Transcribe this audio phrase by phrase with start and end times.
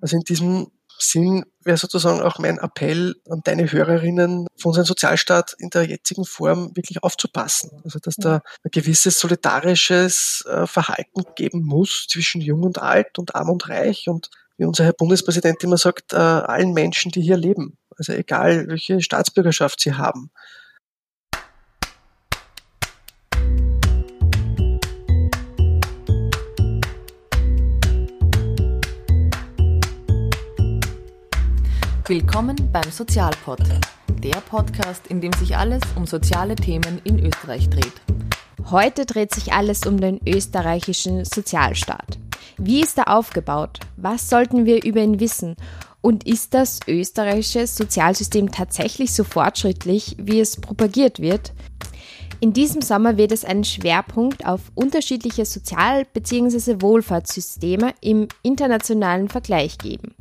[0.00, 0.70] Also in diesem
[1.02, 6.24] Sinn wäre sozusagen auch mein Appell an deine Hörerinnen, von unserem Sozialstaat in der jetzigen
[6.24, 7.70] Form wirklich aufzupassen.
[7.84, 13.34] Also dass da ein gewisses solidarisches äh, Verhalten geben muss zwischen Jung und Alt und
[13.34, 17.38] Arm und Reich und wie unser Herr Bundespräsident immer sagt, äh, allen Menschen, die hier
[17.38, 17.78] leben.
[17.96, 20.30] Also egal, welche Staatsbürgerschaft sie haben.
[32.10, 33.60] Willkommen beim Sozialpod,
[34.20, 37.92] der Podcast, in dem sich alles um soziale Themen in Österreich dreht.
[38.68, 42.18] Heute dreht sich alles um den österreichischen Sozialstaat.
[42.58, 43.78] Wie ist er aufgebaut?
[43.96, 45.54] Was sollten wir über ihn wissen?
[46.00, 51.52] Und ist das österreichische Sozialsystem tatsächlich so fortschrittlich, wie es propagiert wird?
[52.38, 56.80] In diesem Sommer wird es einen Schwerpunkt auf unterschiedliche Sozial- bzw.
[56.80, 60.14] Wohlfahrtssysteme im internationalen Vergleich geben.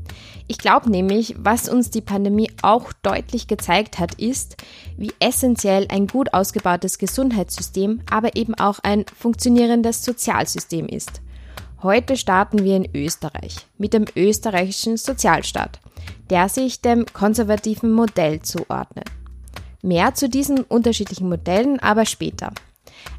[0.47, 4.57] Ich glaube nämlich, was uns die Pandemie auch deutlich gezeigt hat, ist,
[4.97, 11.21] wie essentiell ein gut ausgebautes Gesundheitssystem, aber eben auch ein funktionierendes Sozialsystem ist.
[11.81, 15.79] Heute starten wir in Österreich mit dem österreichischen Sozialstaat,
[16.29, 19.09] der sich dem konservativen Modell zuordnet.
[19.81, 22.52] Mehr zu diesen unterschiedlichen Modellen aber später.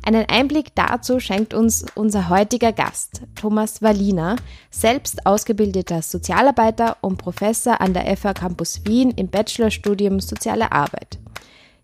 [0.03, 4.37] Einen Einblick dazu schenkt uns unser heutiger Gast, Thomas Walliner,
[4.71, 11.19] selbst ausgebildeter Sozialarbeiter und Professor an der FH Campus Wien im Bachelorstudium Soziale Arbeit.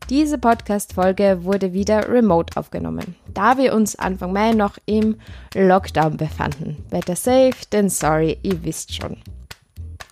[0.09, 5.17] Diese Podcast-Folge wurde wieder remote aufgenommen, da wir uns Anfang Mai noch im
[5.55, 6.85] Lockdown befanden.
[6.91, 9.17] Better safe than sorry, ihr wisst schon.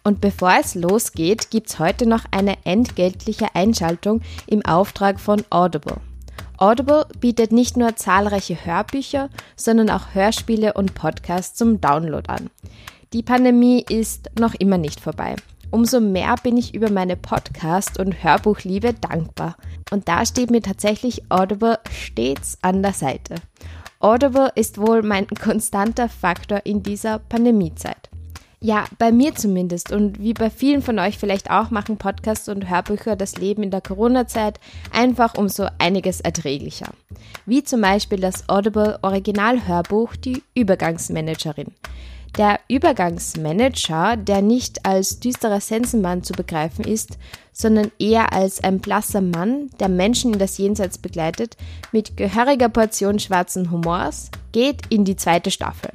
[0.05, 5.97] Und bevor es losgeht, gibt's heute noch eine entgeltliche Einschaltung im Auftrag von Audible.
[6.59, 12.51] Audible bietet nicht nur zahlreiche Hörbücher, sondern auch Hörspiele und Podcasts zum Download an.
[13.15, 15.37] Die Pandemie ist noch immer nicht vorbei.
[15.71, 19.57] Umso mehr bin ich über meine Podcast- und Hörbuchliebe dankbar.
[19.91, 23.37] Und da steht mir tatsächlich Audible stets an der Seite.
[23.99, 28.11] Audible ist wohl mein konstanter Faktor in dieser Pandemiezeit.
[28.65, 32.71] Ja, bei mir zumindest und wie bei vielen von euch vielleicht auch machen Podcasts und
[32.71, 34.59] Hörbücher das Leben in der Corona-Zeit
[34.91, 36.89] einfach um so einiges erträglicher.
[37.45, 41.75] Wie zum Beispiel das Audible Original-Hörbuch Die Übergangsmanagerin.
[42.39, 47.19] Der Übergangsmanager, der nicht als düsterer Sensenmann zu begreifen ist,
[47.53, 51.59] sondern eher als ein blasser Mann, der Menschen in das Jenseits begleitet,
[51.93, 55.91] mit gehöriger Portion schwarzen Humors, geht in die zweite Staffel.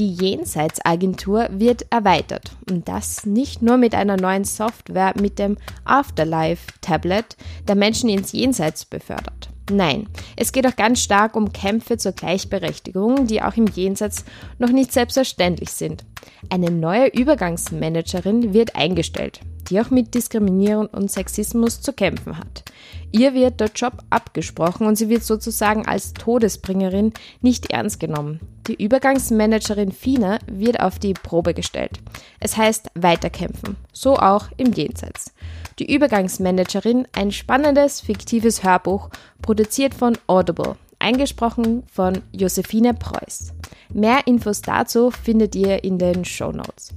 [0.00, 7.36] Die Jenseitsagentur wird erweitert und das nicht nur mit einer neuen Software mit dem Afterlife-Tablet,
[7.68, 9.50] der Menschen ins Jenseits befördert.
[9.70, 14.24] Nein, es geht auch ganz stark um Kämpfe zur Gleichberechtigung, die auch im Jenseits
[14.58, 16.04] noch nicht selbstverständlich sind.
[16.48, 22.64] Eine neue Übergangsmanagerin wird eingestellt, die auch mit Diskriminierung und Sexismus zu kämpfen hat.
[23.12, 28.40] Ihr wird der Job abgesprochen und sie wird sozusagen als Todesbringerin nicht ernst genommen.
[28.66, 32.00] Die Übergangsmanagerin Fina wird auf die Probe gestellt.
[32.40, 35.32] Es heißt weiterkämpfen, so auch im Jenseits.
[35.80, 39.08] Die Übergangsmanagerin, ein spannendes, fiktives Hörbuch,
[39.40, 43.54] produziert von Audible, eingesprochen von Josephine Preuß.
[43.94, 46.92] Mehr Infos dazu findet ihr in den Show Notes.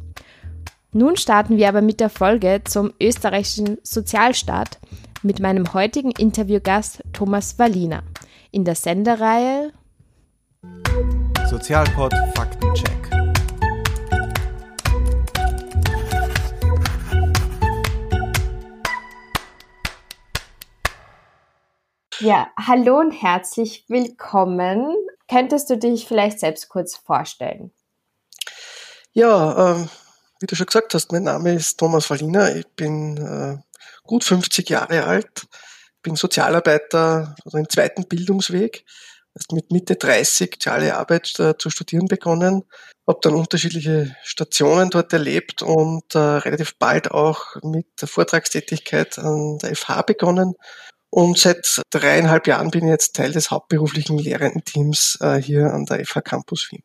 [0.91, 4.79] Nun starten wir aber mit der Folge zum österreichischen Sozialstaat
[5.21, 8.03] mit meinem heutigen Interviewgast Thomas Walliner
[8.51, 9.71] in der Sendereihe
[11.49, 13.02] Sozialpod Faktencheck.
[22.23, 24.95] Ja, hallo und herzlich willkommen.
[25.29, 27.73] Könntest du dich vielleicht selbst kurz vorstellen?
[29.11, 29.89] Ja, ähm,
[30.39, 32.55] wie du schon gesagt hast, mein Name ist Thomas Walliner.
[32.55, 33.57] Ich bin äh,
[34.07, 35.47] gut 50 Jahre alt,
[36.01, 38.85] bin Sozialarbeiter also im zweiten Bildungsweg,
[39.51, 42.63] mit Mitte 30 soziale Arbeit äh, zu studieren begonnen,
[43.05, 49.57] habe dann unterschiedliche Stationen dort erlebt und äh, relativ bald auch mit der Vortragstätigkeit an
[49.57, 50.53] der FH begonnen.
[51.13, 56.03] Und seit dreieinhalb Jahren bin ich jetzt Teil des hauptberuflichen Lehrendenteams äh, hier an der
[56.03, 56.81] FH Campus Wien.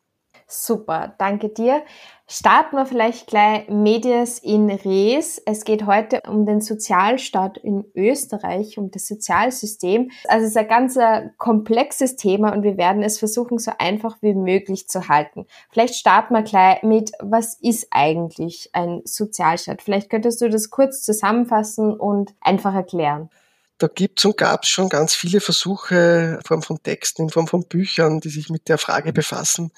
[0.47, 1.81] Super, danke dir.
[2.27, 5.41] Starten wir vielleicht gleich Medias in Res.
[5.47, 10.11] Es geht heute um den Sozialstaat in Österreich, um das Sozialsystem.
[10.27, 14.17] Also es ist ein ganz äh, komplexes Thema und wir werden es versuchen, so einfach
[14.21, 15.47] wie möglich zu halten.
[15.71, 19.81] Vielleicht starten wir gleich mit, was ist eigentlich ein Sozialstaat?
[19.81, 23.31] Vielleicht könntest du das kurz zusammenfassen und einfach erklären.
[23.79, 27.67] Da gibt's und gab's schon ganz viele Versuche in Form von Texten, in Form von
[27.67, 29.71] Büchern, die sich mit der Frage befassen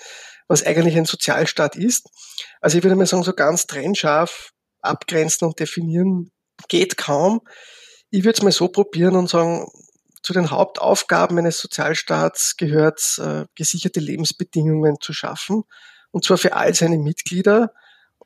[0.51, 2.09] was eigentlich ein Sozialstaat ist.
[2.59, 4.51] Also ich würde mal sagen, so ganz trennscharf
[4.81, 6.31] abgrenzen und definieren
[6.68, 7.42] geht kaum.
[8.09, 9.71] Ich würde es mal so probieren und sagen,
[10.21, 15.63] zu den Hauptaufgaben eines Sozialstaats gehört, äh, gesicherte Lebensbedingungen zu schaffen,
[16.12, 17.74] und zwar für all seine Mitglieder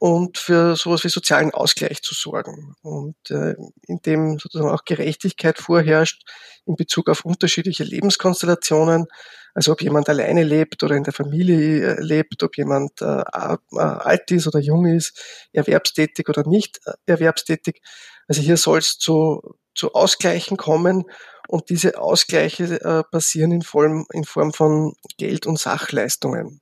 [0.05, 2.75] und für sowas wie sozialen Ausgleich zu sorgen.
[2.83, 3.55] Und äh,
[3.87, 6.21] indem sozusagen auch Gerechtigkeit vorherrscht
[6.67, 9.07] in Bezug auf unterschiedliche Lebenskonstellationen,
[9.55, 13.57] also ob jemand alleine lebt oder in der Familie äh, lebt, ob jemand äh, äh,
[13.79, 15.19] alt ist oder jung ist,
[15.53, 17.81] erwerbstätig oder nicht äh, erwerbstätig.
[18.27, 21.05] Also hier soll es zu, zu Ausgleichen kommen
[21.47, 26.61] und diese Ausgleiche äh, passieren in Form, in Form von Geld- und Sachleistungen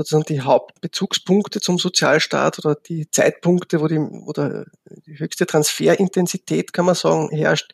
[0.00, 4.64] sozusagen die Hauptbezugspunkte zum Sozialstaat oder die Zeitpunkte, wo die, oder
[5.06, 7.72] die höchste Transferintensität, kann man sagen, herrscht,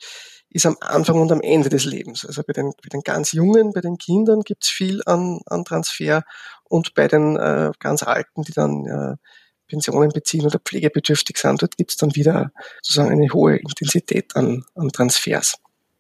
[0.51, 2.25] ist am Anfang und am Ende des Lebens.
[2.25, 5.65] Also bei den, bei den ganz Jungen, bei den Kindern gibt es viel an, an
[5.65, 6.25] Transfer
[6.65, 9.17] und bei den äh, ganz Alten, die dann äh,
[9.69, 12.53] Pensionen beziehen oder pflegebedürftig sind, dort gibt es dann wieder
[12.83, 15.57] sozusagen eine hohe Intensität an, an Transfers.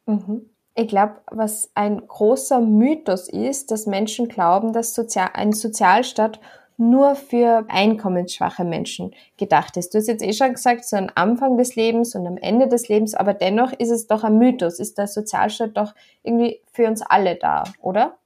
[0.06, 0.50] Mhm.
[0.78, 6.38] Ich glaube, was ein großer Mythos ist, dass Menschen glauben, dass Sozial ein Sozialstaat
[6.76, 9.94] nur für einkommensschwache Menschen gedacht ist.
[9.94, 12.88] Du hast jetzt eh schon gesagt, so am Anfang des Lebens und am Ende des
[12.88, 14.78] Lebens, aber dennoch ist es doch ein Mythos.
[14.78, 18.18] Ist der Sozialstaat doch irgendwie für uns alle da, oder?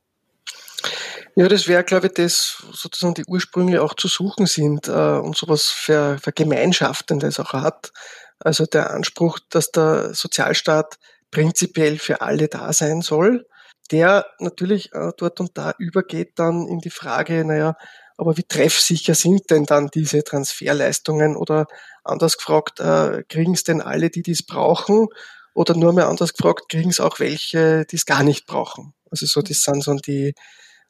[1.36, 5.36] Ja, das wäre, glaube ich, das sozusagen die Ursprünge auch zu suchen sind äh, und
[5.36, 7.92] sowas für, für Gemeinschaftendes auch hat.
[8.40, 10.98] Also der Anspruch, dass der Sozialstaat
[11.30, 13.46] prinzipiell für alle da sein soll,
[13.90, 17.76] der natürlich äh, dort und da übergeht dann in die Frage, naja,
[18.16, 21.66] aber wie treffsicher sind denn dann diese Transferleistungen oder
[22.04, 25.08] anders gefragt, äh, kriegen es denn alle, die dies brauchen
[25.54, 28.92] oder nur mehr anders gefragt, kriegen es auch welche, die es gar nicht brauchen?
[29.10, 30.34] Also so, das sind so die,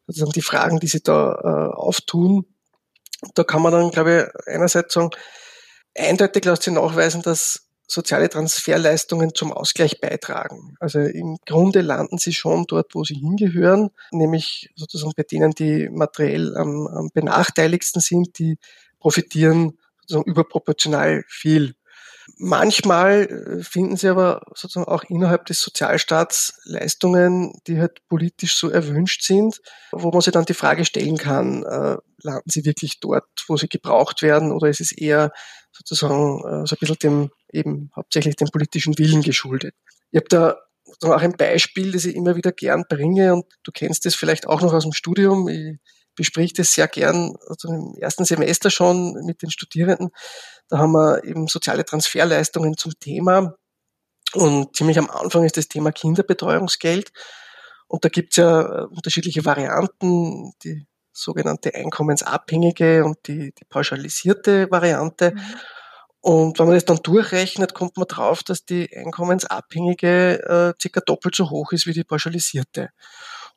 [0.07, 2.47] sozusagen die Fragen, die sich da äh, auftun.
[3.35, 5.11] Da kann man dann, glaube ich, einerseits sagen,
[5.97, 10.77] eindeutig lässt sich nachweisen, dass soziale Transferleistungen zum Ausgleich beitragen.
[10.81, 15.89] Also im Grunde landen sie schon dort, wo sie hingehören, nämlich sozusagen bei denen, die
[15.91, 18.59] materiell am, am benachteiligsten sind, die
[19.01, 21.75] profitieren sozusagen überproportional viel.
[22.39, 28.71] Manchmal äh, finden sie aber sozusagen auch innerhalb des Sozialstaats Leistungen, die halt politisch so
[28.71, 29.61] erwünscht sind,
[29.93, 33.69] wo man sich dann die Frage stellen kann, äh, landen sie wirklich dort, wo sie
[33.69, 35.33] gebraucht werden, oder ist es eher
[35.73, 39.75] sozusagen äh, so ein bisschen dem, eben hauptsächlich dem politischen Willen geschuldet.
[40.11, 40.57] Ich habe da
[41.03, 44.61] auch ein Beispiel, das ich immer wieder gern bringe und du kennst es vielleicht auch
[44.61, 45.49] noch aus dem Studium.
[45.49, 45.79] Ich
[46.17, 50.11] besprich das sehr gern also im ersten Semester schon mit den Studierenden.
[50.71, 53.55] Da haben wir eben soziale Transferleistungen zum Thema
[54.35, 57.13] und ziemlich am Anfang ist das Thema Kinderbetreuungsgeld.
[57.89, 65.33] Und da gibt's ja unterschiedliche Varianten, die sogenannte einkommensabhängige und die, die pauschalisierte Variante.
[65.33, 65.41] Mhm.
[66.23, 71.35] Und wenn man das dann durchrechnet, kommt man drauf, dass die einkommensabhängige äh, circa doppelt
[71.35, 72.91] so hoch ist wie die pauschalisierte.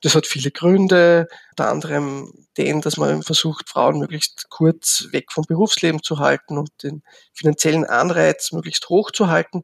[0.03, 5.45] Das hat viele Gründe, unter anderem den, dass man versucht, Frauen möglichst kurz weg vom
[5.47, 7.03] Berufsleben zu halten und den
[7.33, 9.63] finanziellen Anreiz möglichst hoch zu halten.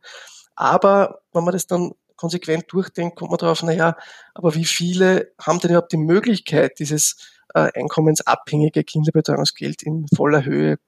[0.56, 3.98] Aber wenn man das dann konsequent durchdenkt, kommt man drauf, naja,
[4.34, 7.18] aber wie viele haben denn überhaupt die Möglichkeit, dieses
[7.54, 10.80] äh, einkommensabhängige Kinderbetreuungsgeld in voller Höhe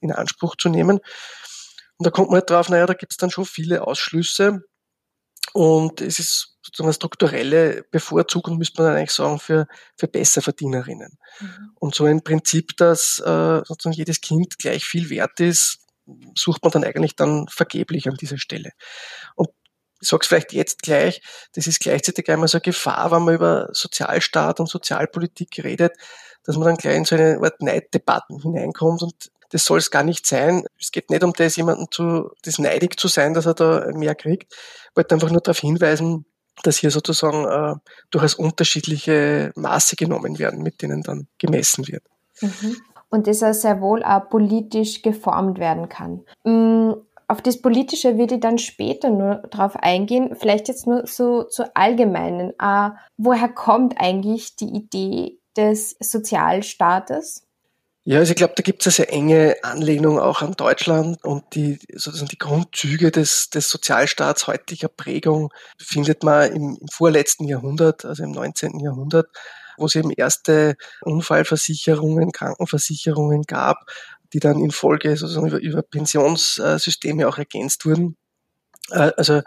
[0.00, 1.00] in Anspruch zu nehmen.
[1.98, 4.64] Und da kommt man halt drauf, naja, da gibt es dann schon viele Ausschlüsse.
[5.54, 11.16] Und es ist sozusagen eine strukturelle Bevorzugung, müsste man dann eigentlich sagen, für, für Besserverdienerinnen.
[11.38, 11.70] Mhm.
[11.76, 15.78] Und so ein Prinzip, dass äh, sozusagen jedes Kind gleich viel wert ist,
[16.36, 18.72] sucht man dann eigentlich dann vergeblich an dieser Stelle.
[19.36, 19.48] Und
[20.00, 23.34] ich sage es vielleicht jetzt gleich, das ist gleichzeitig einmal so eine Gefahr, wenn man
[23.36, 25.92] über Sozialstaat und Sozialpolitik redet,
[26.42, 30.02] dass man dann gleich in so eine Art Neiddebatten hineinkommt und das soll es gar
[30.02, 30.64] nicht sein.
[30.80, 34.14] Es geht nicht um das, jemanden zu, das neidig zu sein, dass er da mehr
[34.14, 34.52] kriegt.
[34.52, 36.24] Ich wollte einfach nur darauf hinweisen,
[36.62, 37.74] dass hier sozusagen äh,
[38.10, 42.04] durchaus unterschiedliche Maße genommen werden, mit denen dann gemessen wird.
[42.40, 42.76] Mhm.
[43.10, 46.24] Und das er sehr wohl auch politisch geformt werden kann.
[46.44, 46.94] Mm,
[47.28, 50.36] auf das Politische würde ich dann später nur drauf eingehen.
[50.36, 52.52] Vielleicht jetzt nur so zu allgemeinen.
[52.60, 57.43] Äh, woher kommt eigentlich die Idee des Sozialstaates?
[58.06, 61.42] Ja, also ich glaube, da gibt es eine sehr enge Anlehnung auch an Deutschland und
[61.54, 68.04] die sozusagen die Grundzüge des, des Sozialstaats heutiger Prägung findet man im, im vorletzten Jahrhundert,
[68.04, 68.78] also im 19.
[68.80, 69.28] Jahrhundert,
[69.78, 73.78] wo es eben erste Unfallversicherungen, Krankenversicherungen gab,
[74.34, 78.18] die dann in Folge sozusagen über, über Pensionssysteme auch ergänzt wurden.
[78.90, 79.40] Äh, also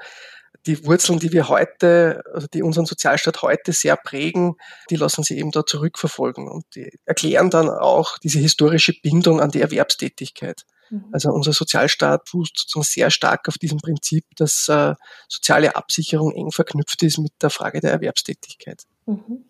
[0.68, 4.56] die Wurzeln, die wir heute, also die unseren Sozialstaat heute sehr prägen,
[4.90, 9.52] die lassen sie eben da zurückverfolgen und die erklären dann auch diese historische Bindung an
[9.52, 10.64] die Erwerbstätigkeit.
[10.90, 11.06] Mhm.
[11.12, 14.94] Also unser Sozialstaat fußt sozusagen sehr stark auf diesem Prinzip, dass äh,
[15.28, 18.84] soziale Absicherung eng verknüpft ist mit der Frage der Erwerbstätigkeit.
[19.06, 19.47] Mhm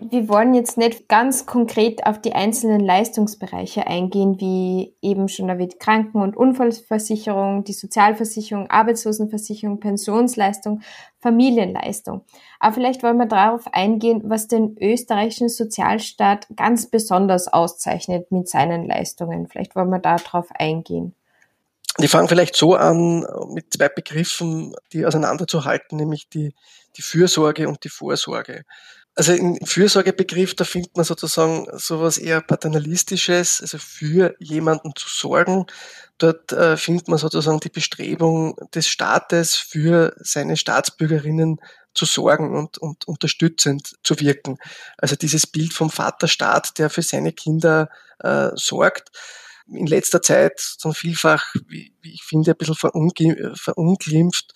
[0.00, 5.80] wir wollen jetzt nicht ganz konkret auf die einzelnen Leistungsbereiche eingehen, wie eben schon erwähnt,
[5.80, 10.82] Kranken- und Unfallversicherung, die Sozialversicherung, Arbeitslosenversicherung, Pensionsleistung,
[11.18, 12.24] Familienleistung.
[12.60, 18.86] Aber vielleicht wollen wir darauf eingehen, was den österreichischen Sozialstaat ganz besonders auszeichnet mit seinen
[18.86, 19.48] Leistungen.
[19.48, 21.12] Vielleicht wollen wir darauf eingehen.
[22.00, 26.54] Die fangen vielleicht so an, mit zwei Begriffen, die auseinanderzuhalten, nämlich die,
[26.96, 28.64] die Fürsorge und die Vorsorge.
[29.18, 35.66] Also im Fürsorgebegriff, da findet man sozusagen sowas eher paternalistisches, also für jemanden zu sorgen.
[36.18, 41.60] Dort äh, findet man sozusagen die Bestrebung des Staates für seine Staatsbürgerinnen
[41.94, 44.58] zu sorgen und, und unterstützend zu wirken.
[44.98, 49.10] Also dieses Bild vom Vaterstaat, der für seine Kinder äh, sorgt
[49.66, 54.52] in letzter Zeit so vielfach, wie, ich finde, ein bisschen verunglimpft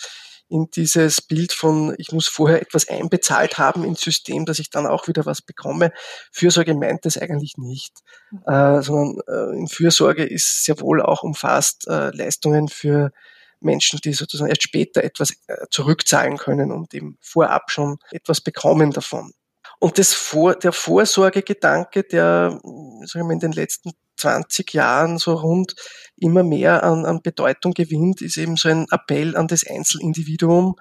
[0.52, 4.86] in dieses Bild von, ich muss vorher etwas einbezahlt haben ins System, dass ich dann
[4.86, 5.92] auch wieder was bekomme.
[6.30, 8.42] Fürsorge meint das eigentlich nicht, mhm.
[8.46, 13.12] äh, sondern äh, in Fürsorge ist sehr wohl auch umfasst äh, Leistungen für
[13.60, 18.90] Menschen, die sozusagen erst später etwas äh, zurückzahlen können und eben vorab schon etwas bekommen
[18.90, 19.32] davon.
[19.78, 22.60] Und das Vor der Vorsorgegedanke, der
[23.04, 25.74] sagen wir, in den letzten 20 Jahren so rund
[26.16, 30.76] immer mehr an, an Bedeutung gewinnt, ist eben so ein Appell an das Einzelindividuum,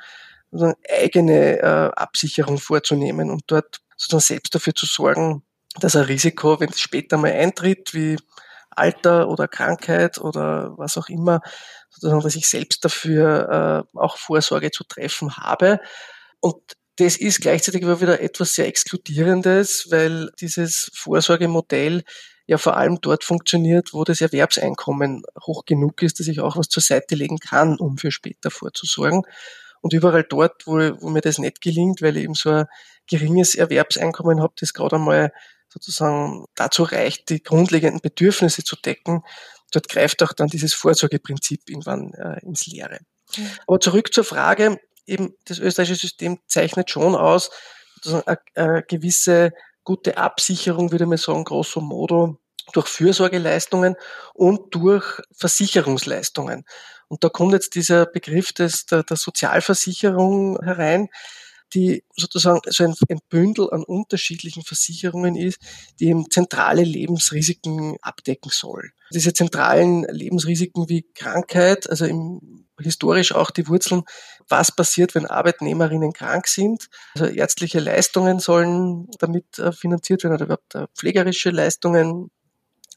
[0.51, 5.43] eine eigene äh, Absicherung vorzunehmen und dort sozusagen selbst dafür zu sorgen,
[5.79, 8.17] dass ein Risiko, wenn es später mal eintritt, wie
[8.69, 11.41] Alter oder Krankheit oder was auch immer,
[11.89, 15.79] sozusagen, dass ich selbst dafür äh, auch Vorsorge zu treffen habe.
[16.39, 16.61] Und
[17.01, 22.03] das ist gleichzeitig aber wieder etwas sehr Exkludierendes, weil dieses Vorsorgemodell
[22.45, 26.69] ja vor allem dort funktioniert, wo das Erwerbseinkommen hoch genug ist, dass ich auch was
[26.69, 29.23] zur Seite legen kann, um für später vorzusorgen.
[29.81, 32.65] Und überall dort, wo, wo mir das nicht gelingt, weil ich eben so ein
[33.09, 35.33] geringes Erwerbseinkommen habe, das gerade einmal
[35.69, 39.23] sozusagen dazu reicht, die grundlegenden Bedürfnisse zu decken,
[39.71, 42.99] dort greift auch dann dieses Vorsorgeprinzip irgendwann äh, ins Leere.
[43.37, 43.49] Mhm.
[43.65, 47.51] Aber zurück zur Frage, eben das österreichische System zeichnet schon aus,
[48.05, 49.51] eine, eine gewisse
[49.83, 52.37] gute Absicherung, würde man sagen, grosso modo,
[52.73, 53.95] durch Fürsorgeleistungen
[54.33, 56.65] und durch Versicherungsleistungen.
[57.07, 61.09] Und da kommt jetzt dieser Begriff des, der, der Sozialversicherung herein,
[61.73, 65.59] die sozusagen so ein, ein, Bündel an unterschiedlichen Versicherungen ist,
[65.99, 68.91] die eben zentrale Lebensrisiken abdecken soll.
[69.13, 74.03] Diese zentralen Lebensrisiken wie Krankheit, also im, historisch auch die Wurzeln,
[74.47, 76.89] was passiert, wenn Arbeitnehmerinnen krank sind.
[77.15, 82.31] Also ärztliche Leistungen sollen damit äh, finanziert werden oder überhaupt äh, pflegerische Leistungen,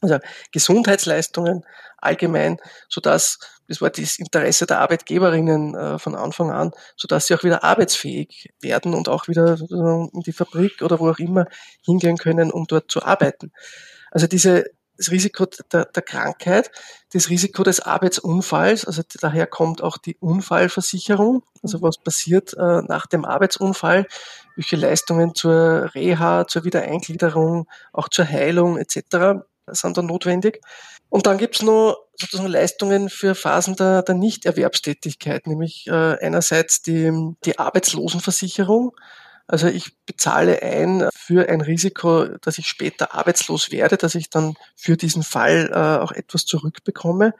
[0.05, 0.19] also
[0.51, 1.65] Gesundheitsleistungen
[1.97, 2.57] allgemein,
[2.89, 7.35] so dass das war das Interesse der Arbeitgeberinnen äh, von Anfang an, so dass sie
[7.35, 11.47] auch wieder arbeitsfähig werden und auch wieder in die Fabrik oder wo auch immer
[11.83, 13.51] hingehen können, um dort zu arbeiten.
[14.11, 14.65] Also diese
[14.97, 16.71] das Risiko der, der Krankheit,
[17.11, 23.05] das Risiko des Arbeitsunfalls, also daher kommt auch die Unfallversicherung, also was passiert äh, nach
[23.05, 24.05] dem Arbeitsunfall,
[24.55, 30.61] welche Leistungen zur Reha, zur Wiedereingliederung, auch zur Heilung etc sind da notwendig.
[31.09, 37.11] Und dann gibt's noch sozusagen Leistungen für Phasen der, der Nichterwerbstätigkeit, nämlich äh, einerseits die,
[37.45, 38.95] die Arbeitslosenversicherung.
[39.47, 44.55] Also ich bezahle ein für ein Risiko, dass ich später arbeitslos werde, dass ich dann
[44.75, 47.33] für diesen Fall äh, auch etwas zurückbekomme.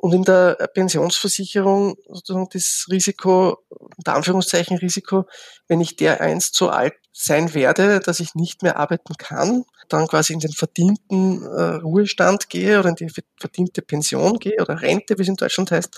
[0.00, 5.26] Und in der Pensionsversicherung sozusagen das Risiko, unter Anführungszeichen Risiko,
[5.68, 10.06] wenn ich der einst so alt sein werde, dass ich nicht mehr arbeiten kann, dann
[10.06, 15.18] quasi in den verdienten äh, Ruhestand gehe oder in die verdiente Pension gehe oder Rente,
[15.18, 15.94] wie es in Deutschland heißt,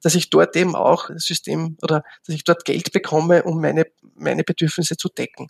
[0.00, 3.84] dass ich dort eben auch System oder dass ich dort Geld bekomme, um meine,
[4.14, 5.48] meine Bedürfnisse zu decken.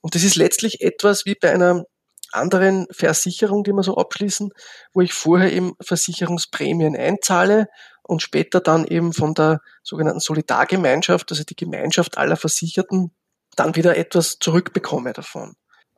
[0.00, 1.84] Und das ist letztlich etwas wie bei einer
[2.32, 4.50] anderen Versicherung, die wir so abschließen,
[4.92, 7.68] wo ich vorher eben Versicherungsprämien einzahle
[8.02, 13.12] und später dann eben von der sogenannten Solidargemeinschaft, also die Gemeinschaft aller Versicherten,
[13.56, 15.54] dann wieder etwas zurückbekomme davon.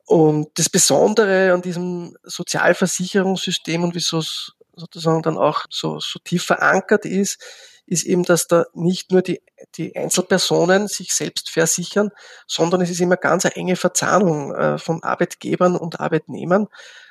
[0.06, 6.44] Und das Besondere an diesem Sozialversicherungssystem und wieso es sozusagen dann auch so, so tief
[6.44, 7.40] verankert ist,
[7.90, 9.42] ist eben, dass da nicht nur die,
[9.74, 12.10] die Einzelpersonen sich selbst versichern,
[12.46, 16.68] sondern es ist immer ganz eine enge Verzahnung äh, von Arbeitgebern und Arbeitnehmern,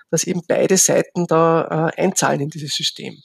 [0.10, 3.18] dass eben beide Seiten da äh, einzahlen in dieses System.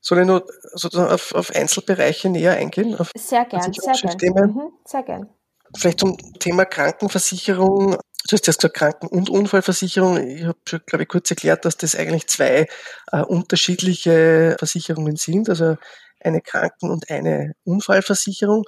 [0.00, 2.96] Soll ich nur sozusagen auf, auf Einzelbereiche näher eingehen?
[3.16, 4.50] sehr gern, sehr gern.
[4.50, 5.28] Mhm, sehr gern.
[5.76, 7.92] Vielleicht zum Thema Krankenversicherung.
[8.28, 10.18] Du hast jetzt gesagt Kranken- und Unfallversicherung.
[10.18, 12.66] Ich habe schon, glaube ich, kurz erklärt, dass das eigentlich zwei
[13.12, 15.76] äh, unterschiedliche Versicherungen sind, also
[16.20, 18.64] eine Kranken- und eine Unfallversicherung.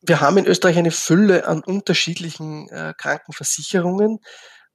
[0.00, 4.18] Wir haben in Österreich eine Fülle an unterschiedlichen äh, Krankenversicherungen,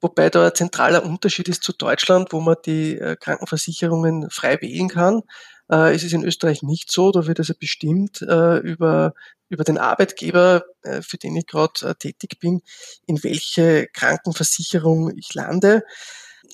[0.00, 4.88] wobei da ein zentraler Unterschied ist zu Deutschland, wo man die äh, Krankenversicherungen frei wählen
[4.88, 5.22] kann.
[5.70, 9.14] Äh, es ist in Österreich nicht so, da wird also bestimmt äh, über,
[9.48, 12.60] über den Arbeitgeber, äh, für den ich gerade äh, tätig bin,
[13.06, 15.84] in welche Krankenversicherung ich lande.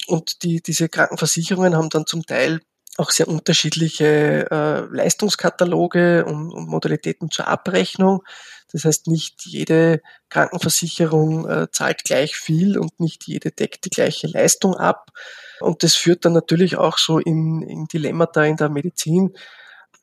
[0.06, 2.60] Und die, diese Krankenversicherungen haben dann zum Teil
[2.98, 8.22] auch sehr unterschiedliche äh, Leistungskataloge und, und Modalitäten zur Abrechnung.
[8.72, 14.26] Das heißt, nicht jede Krankenversicherung äh, zahlt gleich viel und nicht jede deckt die gleiche
[14.26, 15.10] Leistung ab.
[15.60, 19.34] Und das führt dann natürlich auch so in, in Dilemmata in der Medizin.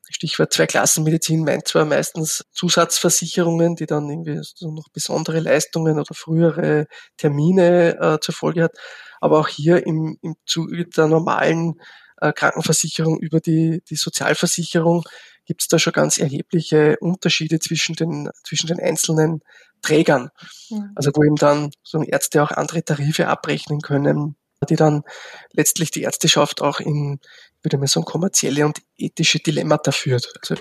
[0.09, 6.85] Stichwort Zweiklassenmedizin meint zwar meistens Zusatzversicherungen, die dann irgendwie so noch besondere Leistungen oder frühere
[7.17, 8.77] Termine äh, zur Folge hat,
[9.21, 11.79] aber auch hier im, im Zuge der normalen
[12.17, 15.03] äh, Krankenversicherung über die, die Sozialversicherung
[15.45, 19.41] gibt es da schon ganz erhebliche Unterschiede zwischen den, zwischen den einzelnen
[19.81, 20.29] Trägern.
[20.69, 20.89] Ja.
[20.95, 24.35] Also wo eben dann so Ärzte auch andere Tarife abrechnen können,
[24.69, 25.03] die dann
[25.51, 27.19] letztlich die Ärzteschaft auch in,
[27.61, 30.33] würde man sagen, kommerzielle und ethische Dilemmata führt.
[30.39, 30.55] Also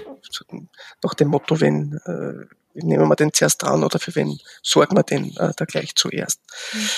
[1.02, 5.02] nach dem Motto, wenn äh, nehmen wir den zuerst dran oder für wen sorgen wir
[5.02, 6.40] den äh, da gleich zuerst.
[6.72, 6.88] Mhm.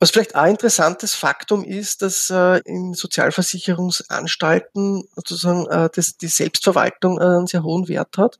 [0.00, 5.90] Was vielleicht auch ein interessantes Faktum ist, dass äh, in Sozialversicherungsanstalten sozusagen äh,
[6.20, 8.38] die Selbstverwaltung äh, einen sehr hohen Wert hat,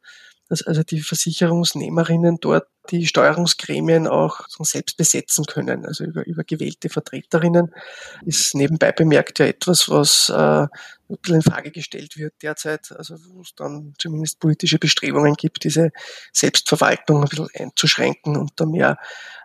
[0.48, 6.88] dass also die Versicherungsnehmerinnen dort die Steuerungsgremien auch selbst besetzen können, also über, über gewählte
[6.88, 7.74] Vertreterinnen,
[8.24, 10.68] ist nebenbei bemerkt ja etwas, was äh, ein
[11.20, 15.90] bisschen in Frage gestellt wird derzeit, also wo es dann zumindest politische Bestrebungen gibt, diese
[16.32, 18.96] Selbstverwaltung ein bisschen einzuschränken und da mehr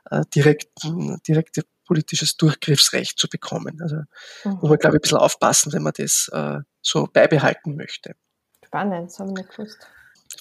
[0.10, 1.64] äh, direkten, direkte
[1.94, 3.80] politisches Durchgriffsrecht zu bekommen.
[3.82, 3.98] Also
[4.44, 4.58] mhm.
[4.62, 8.16] muss man, glaube ich, ein bisschen aufpassen, wenn man das äh, so beibehalten möchte.
[8.66, 9.78] Spannend, das habe ich nicht gewusst.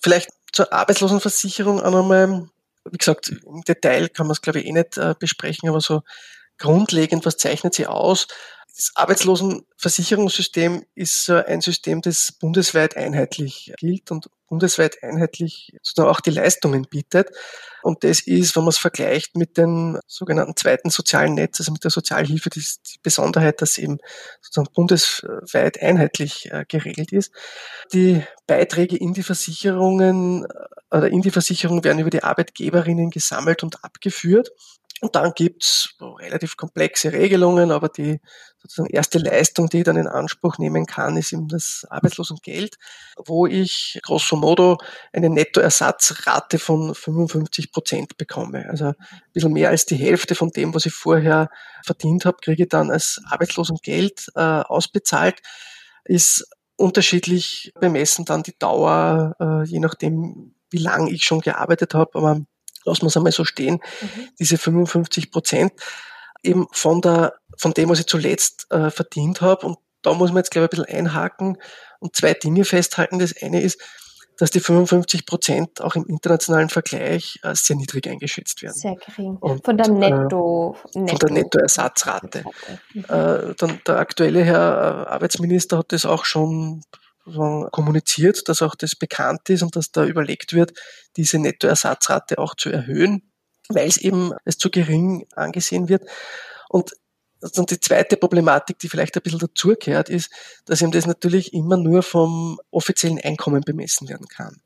[0.02, 2.48] Vielleicht zur Arbeitslosenversicherung auch nochmal,
[2.90, 6.00] wie gesagt, im Detail kann man es, glaube ich, eh nicht äh, besprechen, aber so
[6.56, 8.28] grundlegend, was zeichnet sie aus?
[8.74, 16.30] Das Arbeitslosenversicherungssystem ist ein System, das bundesweit einheitlich gilt und bundesweit einheitlich sozusagen auch die
[16.30, 17.30] Leistungen bietet.
[17.82, 21.84] Und das ist, wenn man es vergleicht mit dem sogenannten zweiten sozialen Netz, also mit
[21.84, 23.98] der Sozialhilfe, die, die Besonderheit, dass eben
[24.42, 27.32] sozusagen bundesweit einheitlich äh, geregelt ist.
[27.94, 33.62] Die Beiträge in die Versicherungen äh, oder in die Versicherung werden über die Arbeitgeberinnen gesammelt
[33.62, 34.50] und abgeführt.
[35.02, 38.20] Und dann gibt's relativ komplexe Regelungen, aber die
[38.58, 42.76] sozusagen erste Leistung, die ich dann in Anspruch nehmen kann, ist eben das Arbeitslosengeld,
[43.26, 44.78] wo ich grosso modo
[45.12, 48.64] eine Nettoersatzrate von 55 Prozent bekomme.
[48.70, 48.94] Also ein
[49.32, 51.48] bisschen mehr als die Hälfte von dem, was ich vorher
[51.84, 55.40] verdient habe, kriege ich dann als Arbeitslosengeld äh, ausbezahlt.
[56.04, 62.16] Ist unterschiedlich bemessen dann die Dauer, äh, je nachdem, wie lang ich schon gearbeitet habe,
[62.16, 62.42] aber
[62.84, 64.28] lassen wir es einmal so stehen, mhm.
[64.38, 65.72] diese 55 Prozent
[66.42, 69.66] eben von der, von dem, was ich zuletzt äh, verdient habe.
[69.66, 71.58] Und da muss man jetzt, glaube ich, ein bisschen einhaken
[72.00, 73.18] und zwei Dinge festhalten.
[73.18, 73.80] Das eine ist,
[74.38, 78.74] dass die 55 Prozent auch im internationalen Vergleich äh, sehr niedrig eingeschätzt werden.
[78.74, 79.36] Sehr gering.
[79.36, 82.44] Und, von der Netto, äh, Netto von der Nettoersatzrate.
[82.94, 83.04] Mhm.
[83.04, 86.82] Äh, dann der aktuelle Herr äh, Arbeitsminister hat das auch schon
[87.24, 90.72] kommuniziert, dass auch das bekannt ist und dass da überlegt wird,
[91.16, 93.32] diese Nettoersatzrate auch zu erhöhen,
[93.68, 96.02] weil es eben als zu gering angesehen wird.
[96.68, 96.92] Und
[97.56, 100.30] und die zweite Problematik, die vielleicht ein bisschen dazugehört, ist,
[100.64, 104.62] dass eben das natürlich immer nur vom offiziellen Einkommen bemessen werden kann.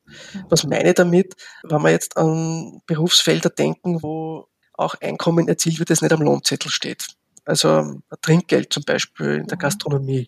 [0.49, 1.35] Was meine ich damit?
[1.63, 6.69] Wenn wir jetzt an Berufsfelder denken, wo auch Einkommen erzielt wird, das nicht am Lohnzettel
[6.69, 7.03] steht.
[7.45, 10.27] Also Trinkgeld zum Beispiel in der Gastronomie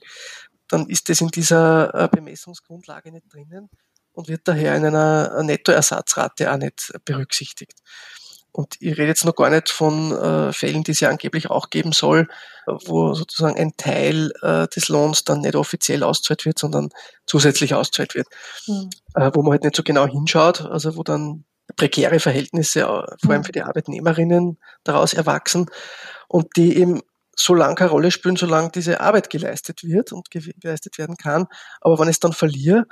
[0.69, 3.69] dann ist das in dieser äh, Bemessungsgrundlage nicht drinnen
[4.13, 7.79] und wird daher in einer Nettoersatzrate auch nicht berücksichtigt.
[8.51, 11.69] Und ich rede jetzt noch gar nicht von äh, Fällen, die es ja angeblich auch
[11.69, 12.27] geben soll,
[12.65, 16.89] wo sozusagen ein Teil äh, des Lohns dann nicht offiziell auszahlt wird, sondern
[17.27, 18.27] zusätzlich auszahlt wird.
[18.67, 18.89] Mhm.
[19.13, 23.31] Äh, wo man halt nicht so genau hinschaut, also wo dann prekäre Verhältnisse, äh, vor
[23.31, 23.43] allem hm.
[23.43, 25.67] für die Arbeitnehmerinnen, daraus erwachsen
[26.27, 27.01] und die eben
[27.39, 31.47] so lange keine Rolle spielen, solange diese Arbeit geleistet wird und geleistet werden kann.
[31.81, 32.85] Aber wenn ich es dann verliere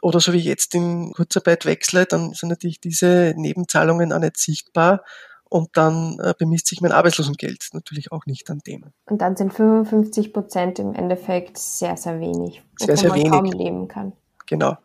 [0.00, 5.02] oder so wie jetzt in Kurzarbeit wechsle, dann sind natürlich diese Nebenzahlungen auch nicht sichtbar
[5.50, 8.84] und dann äh, bemisst sich mein Arbeitslosengeld natürlich auch nicht an dem.
[9.06, 13.32] Und dann sind 55 Prozent im Endeffekt sehr, sehr wenig, sehr, sehr man wenig.
[13.32, 14.12] kaum leben kann.
[14.46, 14.76] genau.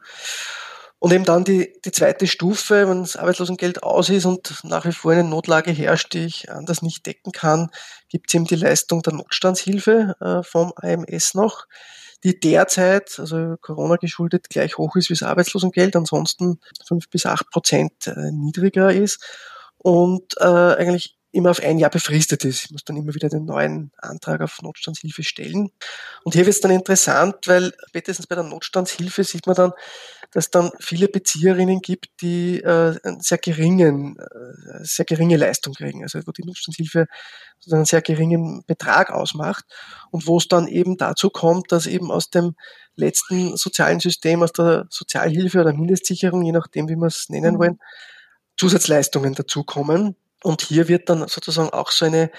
[1.04, 4.94] Und eben dann die, die zweite Stufe, wenn das Arbeitslosengeld aus ist und nach wie
[4.94, 7.72] vor eine Notlage herrscht, die ich anders nicht decken kann,
[8.08, 11.66] gibt es eben die Leistung der Notstandshilfe äh, vom AMS noch,
[12.24, 17.50] die derzeit, also Corona geschuldet, gleich hoch ist wie das Arbeitslosengeld, ansonsten fünf bis acht
[17.50, 19.22] Prozent äh, niedriger ist
[19.80, 22.66] und äh, eigentlich immer auf ein Jahr befristet ist.
[22.66, 25.72] Ich muss dann immer wieder den neuen Antrag auf Notstandshilfe stellen.
[26.24, 29.74] Und hier wird es dann interessant, weil spätestens bei der Notstandshilfe sieht man dann,
[30.34, 36.20] dass dann viele Bezieherinnen gibt, die äh, sehr geringen, äh, sehr geringe Leistung kriegen, also
[36.26, 37.06] wo die Notstandshilfe
[37.72, 39.66] einen sehr geringen Betrag ausmacht
[40.12, 42.56] und wo es dann eben dazu kommt, dass eben aus dem
[42.96, 47.60] letzten sozialen System, aus der Sozialhilfe oder Mindestsicherung, je nachdem, wie wir es nennen mhm.
[47.60, 47.80] wollen,
[48.58, 52.32] Zusatzleistungen dazukommen und hier wird dann sozusagen auch so eine,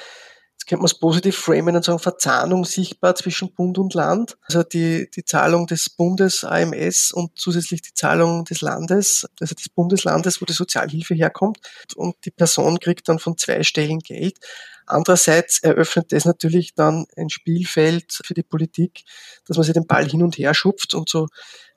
[0.54, 4.36] jetzt könnte man es positiv framen und sagen, Verzahnung sichtbar zwischen Bund und Land.
[4.42, 9.68] Also die, die Zahlung des Bundes AMS und zusätzlich die Zahlung des Landes, also des
[9.68, 11.58] Bundeslandes, wo die Sozialhilfe herkommt.
[11.96, 14.38] Und die Person kriegt dann von zwei Stellen Geld.
[14.86, 19.04] Andererseits eröffnet das natürlich dann ein Spielfeld für die Politik,
[19.46, 21.28] dass man sich den Ball hin und her schupft und so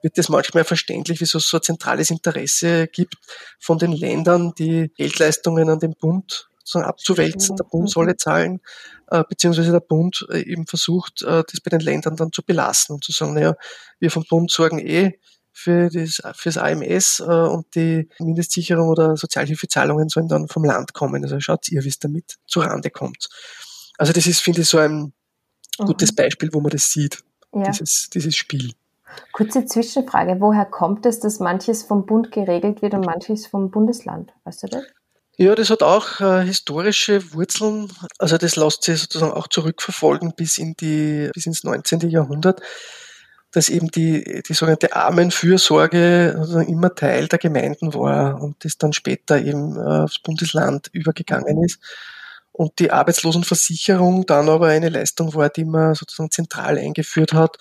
[0.02, 3.16] wird es manchmal verständlich, wieso es so ein zentrales Interesse gibt
[3.60, 7.56] von den Ländern, die Geldleistungen an den Bund sozusagen abzuwälzen.
[7.56, 8.60] Der Bund solle zahlen,
[9.10, 12.96] äh, beziehungsweise der Bund äh, eben versucht, äh, das bei den Ländern dann zu belassen
[12.96, 13.56] und zu sagen, naja,
[14.00, 15.20] wir vom Bund sorgen eh
[15.54, 21.24] für das, fürs AMS äh, und die Mindestsicherung oder Sozialhilfezahlungen sollen dann vom Land kommen.
[21.24, 23.28] Also schaut ihr, wie es damit zurande kommt.
[23.98, 25.14] Also das ist, finde ich, so ein
[25.78, 26.16] gutes mhm.
[26.16, 27.64] Beispiel, wo man das sieht, ja.
[27.64, 28.74] dieses, dieses Spiel.
[29.32, 30.38] Kurze Zwischenfrage.
[30.40, 34.34] Woher kommt es, dass manches vom Bund geregelt wird und manches vom Bundesland?
[34.44, 34.84] Weißt du das?
[35.40, 37.92] Ja, das hat auch äh, historische Wurzeln.
[38.18, 42.10] Also das lässt sich sozusagen auch zurückverfolgen bis in die, bis ins 19.
[42.10, 42.62] Jahrhundert,
[43.52, 48.94] dass eben die, die sogenannte Armenfürsorge also immer Teil der Gemeinden war und das dann
[48.94, 51.80] später eben äh, aufs Bundesland übergegangen ist.
[52.52, 57.58] Und die Arbeitslosenversicherung dann aber eine Leistung war, die man sozusagen zentral eingeführt hat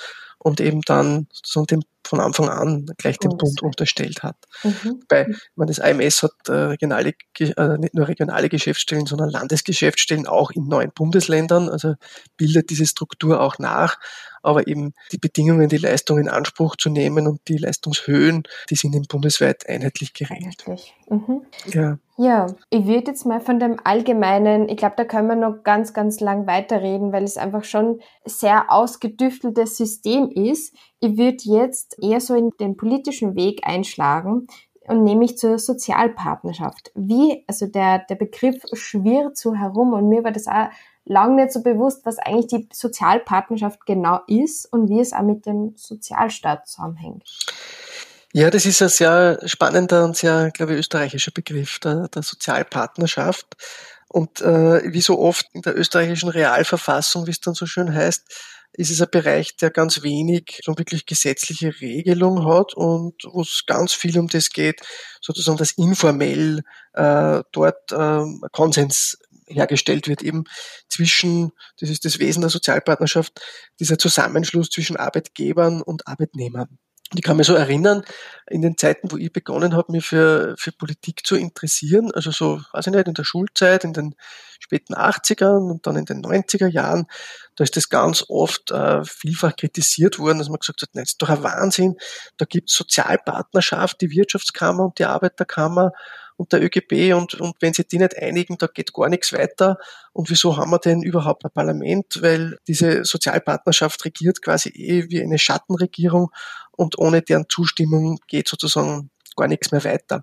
[0.46, 4.36] und eben dann sozusagen dem, von Anfang an gleich dem Bund unterstellt hat.
[4.62, 5.02] Mhm.
[5.08, 10.52] Bei, man, das AMS hat äh, regionale, äh, nicht nur regionale Geschäftsstellen, sondern Landesgeschäftsstellen auch
[10.52, 11.96] in neun Bundesländern, also
[12.36, 13.98] bildet diese Struktur auch nach
[14.46, 18.94] aber eben die Bedingungen, die Leistung in Anspruch zu nehmen und die Leistungshöhen, die sind
[18.94, 20.64] eben bundesweit einheitlich geregelt.
[20.66, 20.94] Einheitlich.
[21.08, 21.42] Mhm.
[21.66, 21.98] Ja.
[22.18, 25.92] Ja, ich würde jetzt mal von dem Allgemeinen, ich glaube, da können wir noch ganz,
[25.92, 30.74] ganz lang weiterreden, weil es einfach schon sehr ausgedüfteltes System ist.
[31.00, 34.46] Ich würde jetzt eher so in den politischen Weg einschlagen
[34.88, 36.90] und nämlich zur Sozialpartnerschaft.
[36.94, 40.68] Wie, also der, der Begriff schwirrt so herum und mir war das auch
[41.06, 45.46] lange nicht so bewusst, was eigentlich die Sozialpartnerschaft genau ist und wie es auch mit
[45.46, 47.24] dem Sozialstaat zusammenhängt.
[48.32, 53.46] Ja, das ist ein sehr spannender und sehr, glaube ich, österreichischer Begriff der, der Sozialpartnerschaft.
[54.08, 58.24] Und äh, wie so oft in der österreichischen Realverfassung, wie es dann so schön heißt,
[58.72, 63.64] ist es ein Bereich, der ganz wenig schon wirklich gesetzliche Regelung hat und wo es
[63.66, 64.82] ganz viel um das geht,
[65.20, 70.44] sozusagen, dass informell äh, dort äh, Konsens hergestellt wird, eben
[70.88, 73.40] zwischen, das ist das Wesen der Sozialpartnerschaft,
[73.80, 76.78] dieser Zusammenschluss zwischen Arbeitgebern und Arbeitnehmern.
[77.12, 78.02] Und ich kann mich so erinnern,
[78.50, 82.60] in den Zeiten, wo ich begonnen habe, mich für, für Politik zu interessieren, also so,
[82.72, 84.16] weiß ich nicht, in der Schulzeit, in den
[84.58, 87.06] späten 80ern und dann in den 90er Jahren,
[87.54, 91.12] da ist das ganz oft äh, vielfach kritisiert worden, dass man gesagt hat, nein, das
[91.12, 91.94] ist doch ein Wahnsinn,
[92.38, 95.92] da gibt es Sozialpartnerschaft, die Wirtschaftskammer und die Arbeiterkammer
[96.36, 99.78] und der ÖGB und, und wenn sie die nicht einigen, da geht gar nichts weiter.
[100.12, 102.18] Und wieso haben wir denn überhaupt ein Parlament?
[102.20, 106.30] Weil diese Sozialpartnerschaft regiert quasi eh wie eine Schattenregierung
[106.72, 110.22] und ohne deren Zustimmung geht sozusagen gar nichts mehr weiter.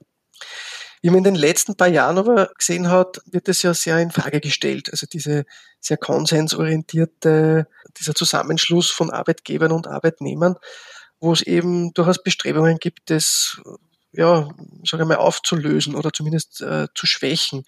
[1.01, 4.11] Wie man in den letzten paar Jahren aber gesehen hat, wird es ja sehr in
[4.11, 4.89] Frage gestellt.
[4.89, 5.43] Also diese
[5.81, 10.55] sehr konsensorientierte, dieser Zusammenschluss von Arbeitgebern und Arbeitnehmern,
[11.19, 13.61] wo es eben durchaus Bestrebungen gibt, das
[14.13, 14.49] ja,
[14.85, 17.65] sage ich mal, aufzulösen oder zumindest äh, zu schwächen.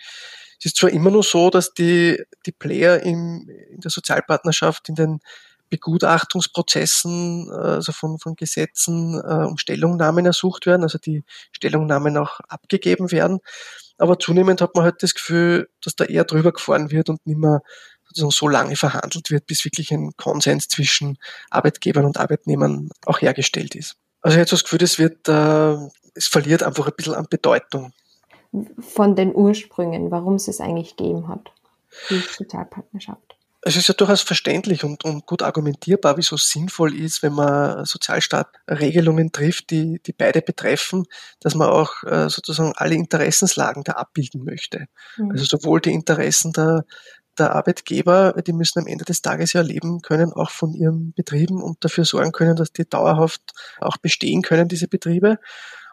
[0.59, 4.95] Es ist zwar immer nur so, dass die, die Player im, in der Sozialpartnerschaft in
[4.95, 5.19] den
[5.69, 12.39] Begutachtungsprozessen, äh, also von, von Gesetzen äh, um Stellungnahmen ersucht werden, also die Stellungnahmen auch
[12.47, 13.39] abgegeben werden.
[13.97, 17.39] Aber zunehmend hat man halt das Gefühl, dass da eher drüber gefahren wird und nicht
[17.39, 17.61] mehr
[18.05, 21.17] sozusagen so lange verhandelt wird, bis wirklich ein Konsens zwischen
[21.49, 23.95] Arbeitgebern und Arbeitnehmern auch hergestellt ist.
[24.25, 25.77] Also ich habe das Gefühl, das wird äh,
[26.15, 27.93] es verliert einfach ein bisschen an Bedeutung.
[28.79, 31.51] Von den Ursprüngen, warum es es eigentlich gegeben hat,
[32.09, 33.37] die Sozialpartnerschaft.
[33.61, 37.85] Es ist ja durchaus verständlich und, und gut argumentierbar, wieso es sinnvoll ist, wenn man
[37.85, 41.05] Sozialstaatregelungen trifft, die, die beide betreffen,
[41.39, 44.87] dass man auch äh, sozusagen alle Interessenslagen da abbilden möchte.
[45.17, 45.31] Mhm.
[45.31, 46.83] Also sowohl die Interessen der,
[47.35, 51.61] der Arbeitgeber, die müssen am Ende des Tages ja leben können, auch von ihren Betrieben
[51.61, 55.39] und dafür sorgen können, dass die dauerhaft auch bestehen können, diese Betriebe.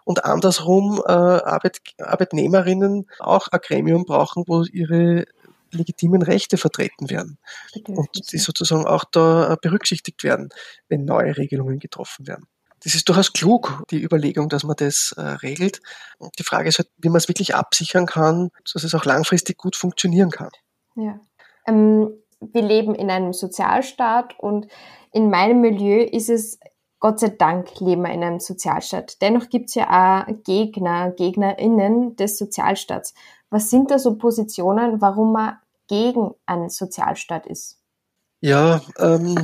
[0.04, 5.26] Und andersrum äh, Arbeit, Arbeitnehmerinnen auch ein Gremium brauchen, wo ihre
[5.70, 7.38] legitimen Rechte vertreten werden
[7.88, 10.50] und die sozusagen auch da äh, berücksichtigt werden,
[10.88, 12.46] wenn neue Regelungen getroffen werden.
[12.84, 15.80] Das ist durchaus klug, die Überlegung, dass man das äh, regelt.
[16.18, 19.56] Und die Frage ist halt, wie man es wirklich absichern kann, dass es auch langfristig
[19.56, 20.50] gut funktionieren kann.
[20.96, 21.20] Ja.
[21.66, 24.66] Ähm, wir leben in einem Sozialstaat und
[25.12, 26.58] in meinem Milieu ist es
[27.02, 29.20] Gott sei Dank leben wir in einem Sozialstaat.
[29.20, 29.88] Dennoch gibt es ja
[30.22, 33.12] auch Gegner, Gegnerinnen des Sozialstaats.
[33.50, 37.80] Was sind da so Positionen, warum man gegen einen Sozialstaat ist?
[38.40, 39.36] Ja, ähm.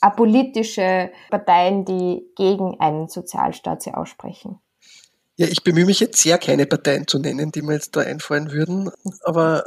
[0.00, 4.58] Apolitische Parteien, die gegen einen Sozialstaat sie aussprechen.
[5.36, 8.50] Ja, ich bemühe mich jetzt sehr, keine Parteien zu nennen, die mir jetzt da einfallen
[8.50, 8.90] würden.
[9.22, 9.64] Aber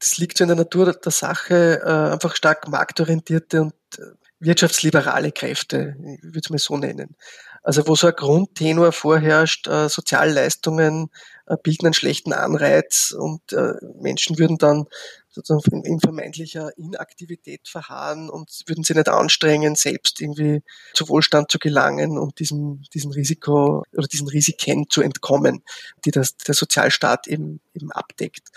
[0.00, 4.02] das liegt so in der Natur der Sache, äh, einfach stark marktorientierte und äh,
[4.40, 7.16] wirtschaftsliberale Kräfte, ich würde es mal so nennen.
[7.62, 11.10] Also wo so ein Grundtenor vorherrscht, äh, Sozialleistungen
[11.46, 14.86] äh, bilden einen schlechten Anreiz und äh, Menschen würden dann
[15.28, 20.62] sozusagen in, in, vermeintlicher Inaktivität verharren und würden sie nicht anstrengen, selbst irgendwie
[20.94, 25.62] zu Wohlstand zu gelangen und diesem, diesem Risiko oder diesen Risiken zu entkommen,
[26.06, 28.48] die das, der Sozialstaat eben, eben abdeckt.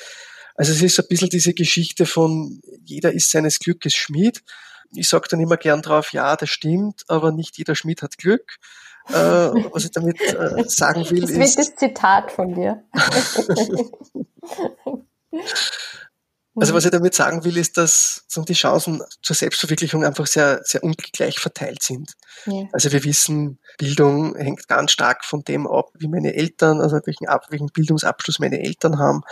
[0.55, 4.43] Also es ist ein bisschen diese Geschichte von jeder ist seines Glückes Schmied.
[4.95, 8.57] Ich sage dann immer gern drauf, ja, das stimmt, aber nicht jeder Schmied hat Glück.
[9.09, 9.13] Äh,
[9.71, 11.57] was ich damit äh, sagen will, das ist...
[11.57, 12.83] Das Zitat von dir.
[16.55, 20.83] Also was ich damit sagen will, ist, dass die Chancen zur Selbstverwirklichung einfach sehr, sehr
[20.83, 22.13] ungleich verteilt sind.
[22.45, 22.67] Ja.
[22.71, 27.25] Also wir wissen, Bildung hängt ganz stark von dem ab, wie meine Eltern, also welchen,
[27.49, 29.23] welchen Bildungsabschluss meine Eltern haben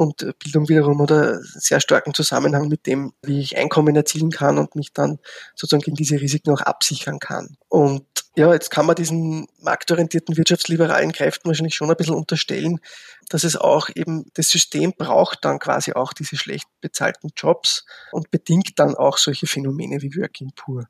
[0.00, 4.74] und Bildung wiederum oder sehr starken Zusammenhang mit dem, wie ich Einkommen erzielen kann und
[4.74, 5.18] mich dann
[5.54, 7.58] sozusagen gegen diese Risiken auch absichern kann.
[7.68, 12.80] Und ja, jetzt kann man diesen marktorientierten wirtschaftsliberalen Kräften wahrscheinlich schon ein bisschen unterstellen,
[13.28, 18.30] dass es auch eben, das System braucht dann quasi auch diese schlecht bezahlten Jobs und
[18.30, 20.86] bedingt dann auch solche Phänomene wie Working Poor.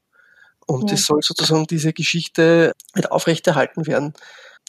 [0.69, 1.07] Und es ja.
[1.07, 4.13] soll sozusagen diese Geschichte mit aufrechterhalten werden,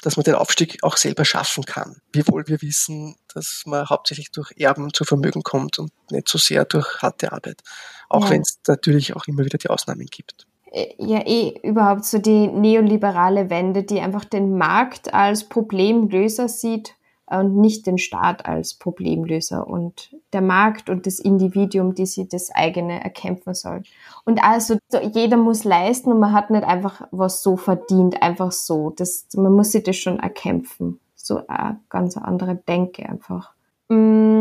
[0.01, 2.01] dass man den Aufstieg auch selber schaffen kann.
[2.11, 6.65] Wiewohl wir wissen, dass man hauptsächlich durch Erben zu Vermögen kommt und nicht so sehr
[6.65, 7.61] durch harte Arbeit.
[8.09, 8.31] Auch ja.
[8.31, 10.47] wenn es natürlich auch immer wieder die Ausnahmen gibt.
[10.71, 16.95] Äh, ja, eh überhaupt so die neoliberale Wende, die einfach den Markt als Problemlöser sieht
[17.39, 22.51] und nicht den Staat als Problemlöser und der Markt und das Individuum, die sie das
[22.53, 23.83] eigene erkämpfen soll.
[24.25, 24.77] Und also
[25.13, 28.91] jeder muss leisten und man hat nicht einfach was so verdient, einfach so.
[28.91, 30.99] Das, man muss sich das schon erkämpfen.
[31.15, 33.53] So eine ganz andere Denke einfach.
[33.89, 34.40] Mm,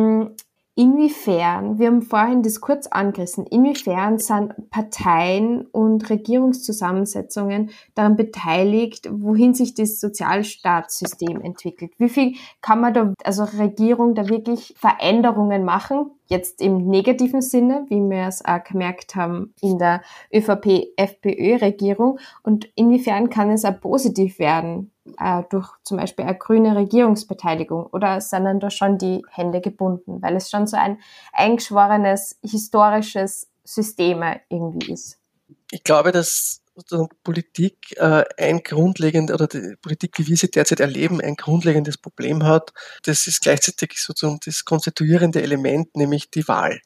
[0.80, 9.52] Inwiefern, wir haben vorhin das kurz angerissen, inwiefern sind Parteien und Regierungszusammensetzungen daran beteiligt, wohin
[9.52, 11.92] sich das Sozialstaatssystem entwickelt?
[11.98, 16.12] Wie viel kann man da, also Regierung, da wirklich Veränderungen machen?
[16.30, 20.00] Jetzt im negativen Sinne, wie wir es auch gemerkt haben in der
[20.32, 22.18] ÖVP-FPÖ-Regierung.
[22.42, 24.92] Und inwiefern kann es auch positiv werden?
[25.18, 30.20] äh, durch zum Beispiel eine grüne Regierungsbeteiligung oder sind dann da schon die Hände gebunden,
[30.22, 30.98] weil es schon so ein
[31.32, 35.18] eingeschworenes historisches System irgendwie ist?
[35.70, 36.62] Ich glaube, dass
[37.24, 42.44] Politik äh, ein grundlegend oder die Politik, wie wir sie derzeit erleben, ein grundlegendes Problem
[42.44, 42.72] hat.
[43.04, 46.80] Das ist gleichzeitig sozusagen das konstituierende Element, nämlich die Wahl.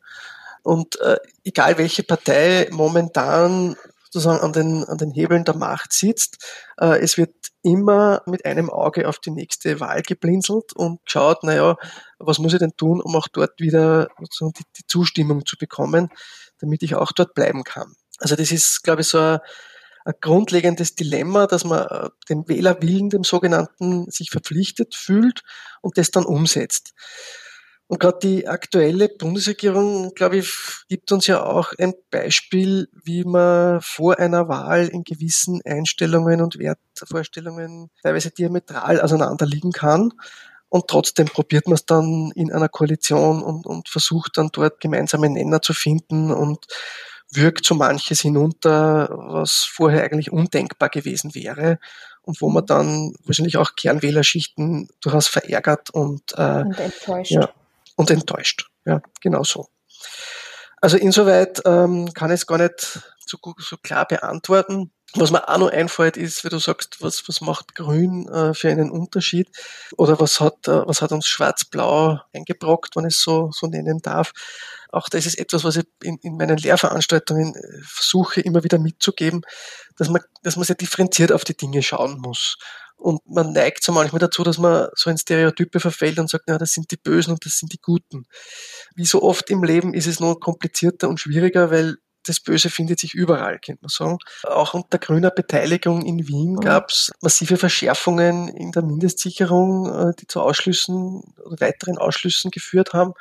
[0.63, 3.77] Und äh, egal welche Partei momentan
[4.15, 6.39] sozusagen an den, an den Hebeln der Macht sitzt.
[6.79, 11.77] Äh, es wird immer mit einem Auge auf die nächste Wahl geblinzelt und geschaut, naja,
[12.19, 16.11] was muss ich denn tun, um auch dort wieder sozusagen die, die Zustimmung zu bekommen,
[16.61, 17.93] damit ich auch dort bleiben kann.
[18.21, 19.41] Also das ist, glaube ich, so ein,
[20.05, 25.43] ein grundlegendes Dilemma, dass man äh, dem Wählerwillen, dem sogenannten, sich verpflichtet fühlt
[25.81, 26.93] und das dann umsetzt.
[27.87, 30.51] Und gerade die aktuelle Bundesregierung, glaube ich,
[30.89, 36.59] gibt uns ja auch ein Beispiel, wie man vor einer Wahl in gewissen Einstellungen und
[36.59, 40.15] Wertvorstellungen teilweise diametral auseinanderliegen kann.
[40.71, 45.29] Und trotzdem probiert man es dann in einer Koalition und, und versucht dann dort gemeinsame
[45.29, 46.67] Nenner zu finden und
[47.37, 51.79] wirkt so manches hinunter, was vorher eigentlich undenkbar gewesen wäre
[52.23, 57.31] und wo man dann wahrscheinlich auch Kernwählerschichten durchaus verärgert und, äh, und enttäuscht.
[57.33, 57.51] Ja,
[57.97, 58.67] und enttäuscht.
[58.85, 59.67] Ja, genau so.
[60.81, 64.93] Also insoweit ähm, kann ich es gar nicht so, so klar beantworten.
[65.17, 68.69] Was mir auch noch einfällt, ist, wie du sagst, was, was macht Grün äh, für
[68.69, 69.49] einen Unterschied?
[69.97, 74.01] Oder was hat, äh, was hat uns Schwarz-Blau eingebrockt, wenn ich es so, so nennen
[74.03, 74.33] darf?
[74.91, 79.43] Auch das ist etwas, was ich in, in meinen Lehrveranstaltungen äh, versuche, immer wieder mitzugeben,
[79.97, 82.57] dass man, dass man sehr differenziert auf die Dinge schauen muss.
[82.97, 86.59] Und man neigt so manchmal dazu, dass man so in Stereotype verfällt und sagt, na,
[86.59, 88.25] das sind die Bösen und das sind die Guten.
[88.95, 92.99] Wie so oft im Leben ist es noch komplizierter und schwieriger, weil das Böse findet
[93.01, 94.19] sich überall, könnte man sagen.
[94.45, 96.61] Auch unter grüner Beteiligung in Wien mhm.
[96.61, 102.93] gab es massive Verschärfungen in der Mindestsicherung, äh, die zu Ausschlüssen oder weiteren Ausschlüssen geführt
[102.93, 103.15] haben.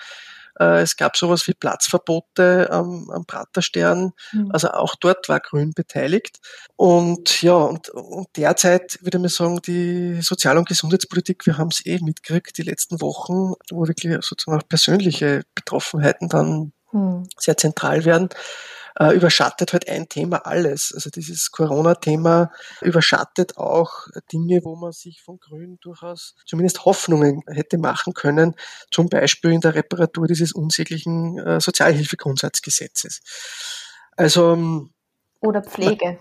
[0.59, 4.13] Äh, es gab sowas wie Platzverbote am, am Praterstern.
[4.31, 4.51] Mhm.
[4.51, 6.39] Also auch dort war Grün beteiligt.
[6.75, 11.85] Und ja, und, und derzeit würde ich sagen, die Sozial- und Gesundheitspolitik, wir haben es
[11.85, 17.27] eh mitgekriegt, die letzten Wochen, wo wirklich sozusagen auch persönliche Betroffenheiten dann mhm.
[17.37, 18.29] sehr zentral werden
[18.99, 20.91] äh, überschattet halt ein Thema alles.
[20.93, 22.51] Also dieses Corona-Thema
[22.81, 28.55] überschattet auch Dinge, wo man sich von Grün durchaus zumindest Hoffnungen hätte machen können,
[28.91, 33.21] zum Beispiel in der Reparatur dieses unsäglichen äh, Sozialhilfegrundsatzgesetzes.
[34.15, 34.91] Also ähm,
[35.41, 36.19] oder Pflege.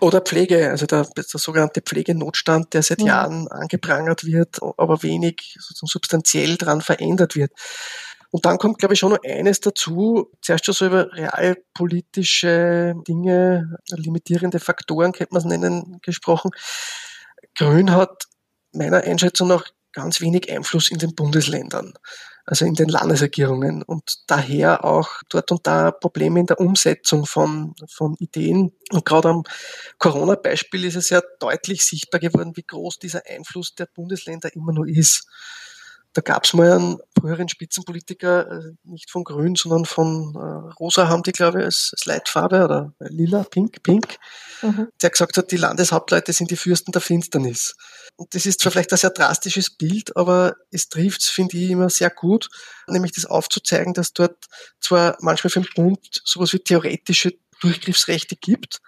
[0.00, 3.06] Oder Pflege, also der, der sogenannte Pflegenotstand, der seit ja.
[3.06, 7.52] Jahren angeprangert wird, aber wenig sozusagen substanziell dran verändert wird.
[8.32, 10.30] Und dann kommt, glaube ich, schon noch eines dazu.
[10.40, 16.50] Zuerst schon so über realpolitische Dinge, limitierende Faktoren, könnte man es nennen, gesprochen.
[17.54, 18.24] Grün hat
[18.72, 21.92] meiner Einschätzung nach ganz wenig Einfluss in den Bundesländern,
[22.46, 27.74] also in den Landesregierungen und daher auch dort und da Probleme in der Umsetzung von,
[27.86, 28.72] von Ideen.
[28.92, 29.42] Und gerade am
[29.98, 34.88] Corona-Beispiel ist es ja deutlich sichtbar geworden, wie groß dieser Einfluss der Bundesländer immer nur
[34.88, 35.26] ist.
[36.14, 41.08] Da gab es mal einen früheren Spitzenpolitiker, äh, nicht von Grün, sondern von äh, Rosa
[41.08, 44.16] haben die, glaube ich, als, als Leitfarbe oder lila, pink, pink,
[44.60, 44.88] mhm.
[45.00, 47.74] der gesagt hat, die Landeshauptleute sind die Fürsten der Finsternis.
[48.16, 51.88] Und das ist zwar vielleicht ein sehr drastisches Bild, aber es trifft finde ich, immer
[51.88, 52.48] sehr gut,
[52.86, 54.46] nämlich das aufzuzeigen, dass dort
[54.80, 58.80] zwar manchmal für den Bund sowas wie theoretische Durchgriffsrechte gibt,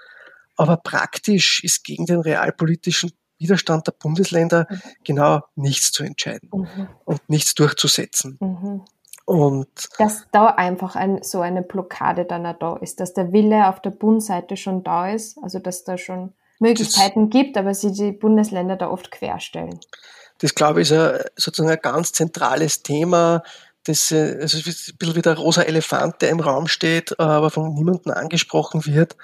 [0.56, 4.80] aber praktisch ist gegen den realpolitischen Widerstand der Bundesländer mhm.
[5.04, 6.88] genau nichts zu entscheiden mhm.
[7.04, 8.38] und nichts durchzusetzen.
[8.40, 8.82] Mhm.
[9.26, 13.68] Und dass da einfach ein, so eine Blockade dann auch da ist, dass der Wille
[13.68, 17.92] auf der Bundesseite schon da ist, also dass da schon Möglichkeiten das, gibt, aber sie
[17.92, 19.80] die Bundesländer da oft querstellen.
[20.38, 23.42] Das glaube ich ist ein, sozusagen ein ganz zentrales Thema,
[23.84, 27.72] das äh, also ein bisschen wie der rosa Elefant, der im Raum steht, aber von
[27.72, 29.16] niemandem angesprochen wird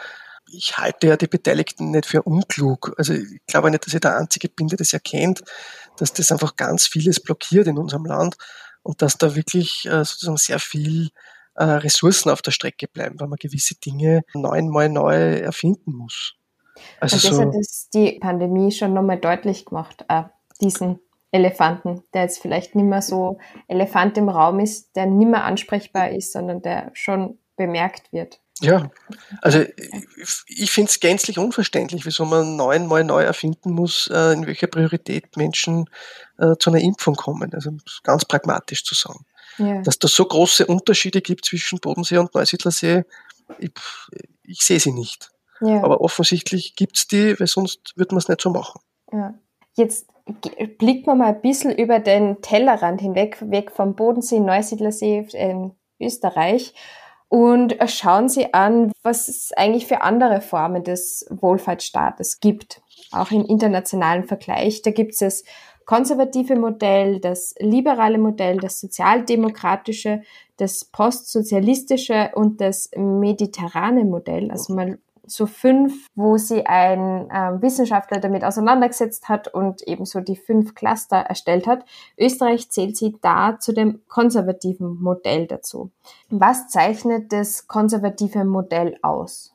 [0.53, 2.95] ich halte ja die Beteiligten nicht für unklug.
[2.97, 5.43] Also ich glaube nicht, dass ich der Einzige bin, der das erkennt,
[5.97, 8.37] dass das einfach ganz vieles blockiert in unserem Land
[8.83, 11.11] und dass da wirklich äh, sozusagen sehr viel
[11.55, 16.35] äh, Ressourcen auf der Strecke bleiben, weil man gewisse Dinge neunmal neu erfinden muss.
[17.01, 20.25] Also und das so, hat das die Pandemie schon nochmal deutlich gemacht, äh,
[20.61, 21.01] diesen
[21.33, 26.11] Elefanten, der jetzt vielleicht nicht mehr so Elefant im Raum ist, der nicht mehr ansprechbar
[26.11, 28.41] ist, sondern der schon bemerkt wird.
[28.61, 28.91] Ja,
[29.41, 29.65] also
[30.47, 35.37] ich finde es gänzlich unverständlich, wieso man neunmal neu erfinden muss, äh, in welcher Priorität
[35.37, 35.89] Menschen
[36.39, 37.53] äh, zu einer Impfung kommen.
[37.55, 37.71] Also
[38.03, 39.25] ganz pragmatisch zu sagen.
[39.59, 39.81] Ja.
[39.83, 43.05] Dass da so große Unterschiede gibt zwischen Bodensee und Neusiedlersee,
[43.59, 43.73] ich,
[44.45, 45.31] ich sehe sie nicht.
[45.61, 45.83] Ja.
[45.83, 48.81] Aber offensichtlich gibt es die, weil sonst würde man es nicht so machen.
[49.13, 49.35] Ja.
[49.77, 50.07] Jetzt
[50.79, 56.75] blickt man mal ein bisschen über den Tellerrand hinweg, weg vom Bodensee, Neusiedlersee in Österreich
[57.31, 63.47] und schauen Sie an, was es eigentlich für andere Formen des Wohlfahrtsstaates gibt, auch im
[63.47, 64.83] internationalen Vergleich.
[64.83, 65.45] Da gibt es das
[65.85, 70.23] konservative Modell, das liberale Modell, das sozialdemokratische,
[70.57, 74.51] das postsozialistische und das mediterrane Modell.
[74.51, 74.99] Also man
[75.31, 80.75] so fünf, wo sie ein äh, Wissenschaftler damit auseinandergesetzt hat und eben so die fünf
[80.75, 81.85] Cluster erstellt hat.
[82.19, 85.91] Österreich zählt sie da zu dem konservativen Modell dazu.
[86.29, 89.53] Was zeichnet das konservative Modell aus?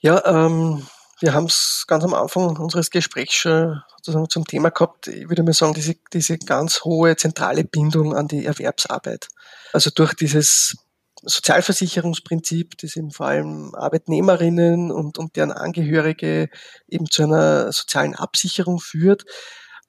[0.00, 0.82] Ja, ähm,
[1.20, 5.06] wir haben es ganz am Anfang unseres Gesprächs schon sozusagen zum Thema gehabt.
[5.06, 9.28] Ich würde mal sagen, diese, diese ganz hohe zentrale Bindung an die Erwerbsarbeit.
[9.72, 10.76] Also durch dieses
[11.22, 16.48] Sozialversicherungsprinzip, das eben vor allem Arbeitnehmerinnen und, und deren Angehörige
[16.88, 19.24] eben zu einer sozialen Absicherung führt.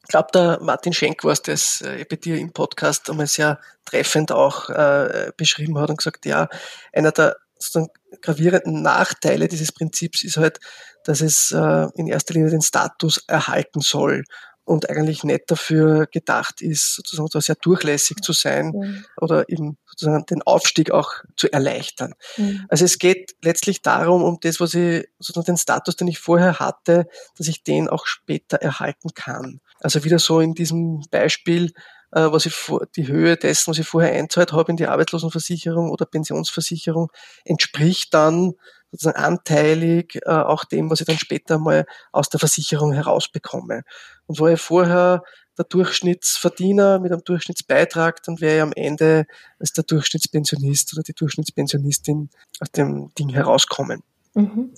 [0.03, 3.59] Ich glaube, der Martin Schenk war es, das äh, bei dir im Podcast einmal sehr
[3.85, 6.49] treffend auch äh, beschrieben hat und gesagt, ja,
[6.91, 7.89] einer der sozusagen
[8.21, 10.59] gravierenden Nachteile dieses Prinzips ist halt,
[11.05, 14.23] dass es äh, in erster Linie den Status erhalten soll
[14.65, 19.05] und eigentlich nicht dafür gedacht ist, sozusagen da sehr durchlässig zu sein mhm.
[19.17, 22.13] oder eben sozusagen den Aufstieg auch zu erleichtern.
[22.37, 22.65] Mhm.
[22.69, 26.59] Also es geht letztlich darum, um das, was ich, sozusagen den Status, den ich vorher
[26.59, 27.07] hatte,
[27.37, 29.59] dass ich den auch später erhalten kann.
[29.81, 31.73] Also wieder so in diesem Beispiel,
[32.19, 36.05] was ich vor, die Höhe dessen, was ich vorher einzahlt habe in die Arbeitslosenversicherung oder
[36.05, 37.11] Pensionsversicherung,
[37.43, 38.53] entspricht dann
[38.91, 43.81] sozusagen anteilig äh, auch dem, was ich dann später mal aus der Versicherung herausbekomme.
[44.27, 45.23] Und wo ich vorher
[45.57, 49.25] der Durchschnittsverdiener mit einem Durchschnittsbeitrag, dann wäre ich am Ende
[49.59, 54.03] als der Durchschnittspensionist oder die Durchschnittspensionistin aus dem Ding herauskommen.
[54.35, 54.73] Mhm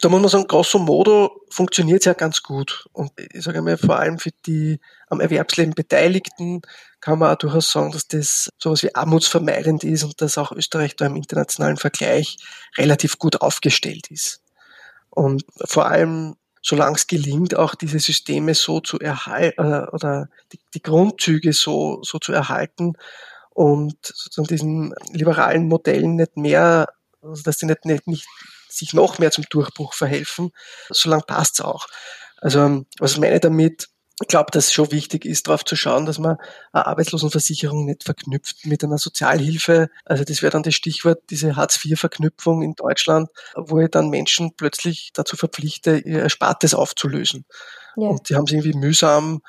[0.00, 2.86] da muss man sagen, grosso modo funktioniert es ja ganz gut.
[2.92, 6.62] Und ich sage mal, vor allem für die am Erwerbsleben Beteiligten
[7.00, 10.96] kann man auch durchaus sagen, dass das sowas wie armutsvermeidend ist und dass auch Österreich
[10.96, 12.38] da im internationalen Vergleich
[12.78, 14.40] relativ gut aufgestellt ist.
[15.10, 20.60] Und vor allem, solange es gelingt, auch diese Systeme so zu erhalten, äh, oder die,
[20.72, 22.94] die Grundzüge so, so zu erhalten
[23.50, 26.88] und sozusagen diesen liberalen Modellen nicht mehr,
[27.20, 28.26] also dass sie nicht, nicht, nicht
[28.72, 30.50] sich noch mehr zum Durchbruch verhelfen,
[30.90, 31.86] solange passt es auch.
[32.38, 33.88] Also was meine ich damit?
[34.20, 36.36] Ich glaube, dass es schon wichtig ist, darauf zu schauen, dass man
[36.72, 39.88] eine Arbeitslosenversicherung nicht verknüpft mit einer Sozialhilfe.
[40.04, 45.10] Also das wäre dann das Stichwort, diese Hartz-IV-Verknüpfung in Deutschland, wo ich dann Menschen plötzlich
[45.14, 47.46] dazu verpflichte, ihr Erspartes aufzulösen.
[47.96, 48.08] Ja.
[48.08, 49.40] Und die haben es irgendwie mühsam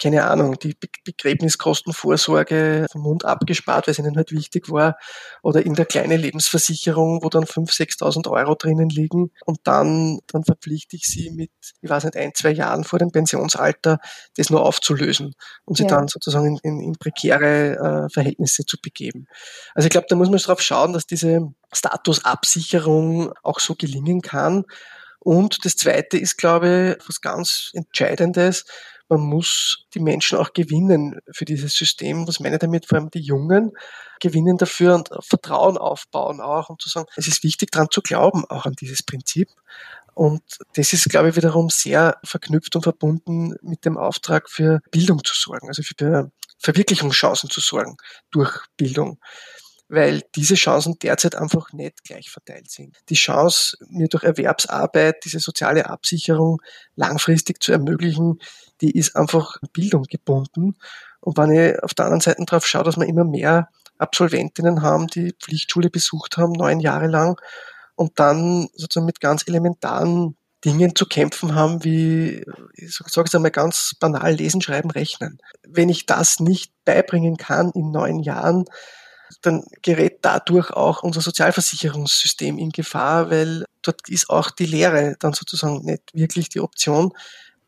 [0.00, 4.96] keine Ahnung, die Begräbniskostenvorsorge vom Mund abgespart, weil es ihnen halt wichtig war,
[5.42, 10.44] oder in der kleinen Lebensversicherung, wo dann 5.000, 6.000 Euro drinnen liegen und dann, dann
[10.44, 13.98] verpflichte ich sie mit, ich weiß nicht, ein, zwei Jahren vor dem Pensionsalter,
[14.36, 15.34] das nur aufzulösen
[15.64, 15.90] und sie ja.
[15.90, 19.26] dann sozusagen in, in, in prekäre äh, Verhältnisse zu begeben.
[19.74, 24.64] Also ich glaube, da muss man darauf schauen, dass diese Statusabsicherung auch so gelingen kann.
[25.18, 28.64] Und das Zweite ist, glaube ich, was ganz Entscheidendes,
[29.12, 32.26] man muss die Menschen auch gewinnen für dieses System.
[32.26, 32.86] Was meine ich damit?
[32.86, 33.72] Vor allem die Jungen
[34.20, 38.44] gewinnen dafür und Vertrauen aufbauen auch und zu sagen, es ist wichtig daran zu glauben,
[38.48, 39.48] auch an dieses Prinzip.
[40.14, 40.42] Und
[40.74, 45.34] das ist, glaube ich, wiederum sehr verknüpft und verbunden mit dem Auftrag für Bildung zu
[45.34, 47.96] sorgen, also für Verwirklichungschancen zu sorgen
[48.30, 49.18] durch Bildung
[49.92, 52.96] weil diese Chancen derzeit einfach nicht gleich verteilt sind.
[53.10, 56.62] Die Chance, mir durch Erwerbsarbeit diese soziale Absicherung
[56.96, 58.38] langfristig zu ermöglichen,
[58.80, 60.78] die ist einfach Bildung gebunden.
[61.20, 63.68] Und wenn ich auf der anderen Seite darauf schaue, dass wir immer mehr
[63.98, 67.38] Absolventinnen haben, die Pflichtschule besucht haben, neun Jahre lang,
[67.94, 73.50] und dann sozusagen mit ganz elementaren Dingen zu kämpfen haben, wie, ich sage es einmal
[73.50, 75.38] ganz banal, lesen, schreiben, rechnen.
[75.68, 78.64] Wenn ich das nicht beibringen kann in neun Jahren,
[79.40, 85.32] dann gerät dadurch auch unser Sozialversicherungssystem in Gefahr, weil dort ist auch die Lehre dann
[85.32, 87.12] sozusagen nicht wirklich die Option,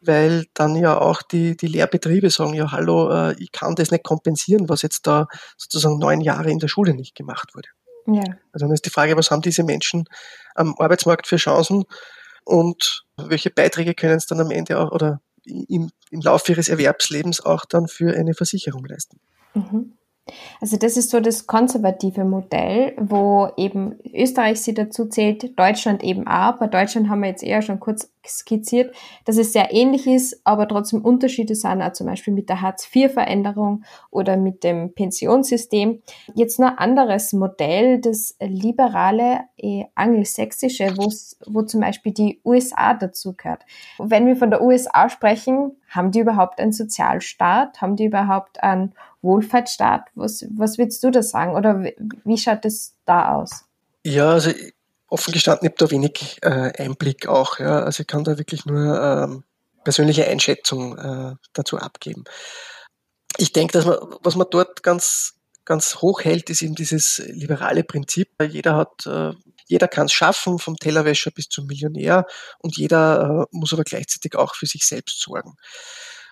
[0.00, 4.04] weil dann ja auch die, die Lehrbetriebe sagen, ja hallo, äh, ich kann das nicht
[4.04, 7.68] kompensieren, was jetzt da sozusagen neun Jahre in der Schule nicht gemacht wurde.
[8.06, 8.22] Ja.
[8.52, 10.04] Also dann ist die Frage, was haben diese Menschen
[10.54, 11.84] am Arbeitsmarkt für Chancen
[12.44, 17.40] und welche Beiträge können es dann am Ende auch oder im, im Laufe ihres Erwerbslebens
[17.40, 19.20] auch dann für eine Versicherung leisten.
[19.54, 19.94] Mhm.
[20.60, 26.26] Also das ist so das konservative Modell, wo eben Österreich sie dazu zählt, Deutschland eben
[26.26, 26.58] auch.
[26.58, 28.94] Bei Deutschland haben wir jetzt eher schon kurz skizziert,
[29.26, 33.84] dass es sehr ähnlich ist, aber trotzdem Unterschiede sind, auch zum Beispiel mit der Hartz-IV-Veränderung
[34.10, 36.00] oder mit dem Pensionssystem.
[36.34, 43.34] Jetzt noch ein anderes Modell, das liberale eh, angelsächsische, wo zum Beispiel die USA dazu
[43.34, 43.62] gehört.
[43.98, 47.80] Wenn wir von der USA sprechen, haben die überhaupt einen Sozialstaat?
[47.80, 50.06] Haben die überhaupt einen Wohlfahrtsstaat?
[50.14, 51.54] Was, was würdest du da sagen?
[51.54, 51.84] Oder
[52.24, 53.64] wie schaut es da aus?
[54.04, 54.50] Ja, also
[55.08, 57.58] offen gestanden, ich habe da wenig äh, Einblick auch.
[57.58, 57.80] Ja.
[57.80, 59.44] Also ich kann da wirklich nur ähm,
[59.84, 62.24] persönliche Einschätzung äh, dazu abgeben.
[63.36, 65.34] Ich denke, dass man, was man dort ganz,
[65.64, 68.30] ganz hoch hält, ist eben dieses liberale Prinzip.
[68.42, 69.32] Jeder hat, äh,
[69.66, 72.26] jeder kann es schaffen, vom Tellerwäscher bis zum Millionär
[72.58, 75.56] und jeder äh, muss aber gleichzeitig auch für sich selbst sorgen.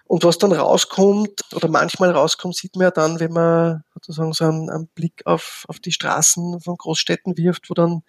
[0.04, 4.44] Und was dann rauskommt, oder manchmal rauskommt, sieht man ja dann, wenn man sozusagen so
[4.44, 8.02] einen, einen Blick auf, auf die Straßen von Großstädten wirft, wo dann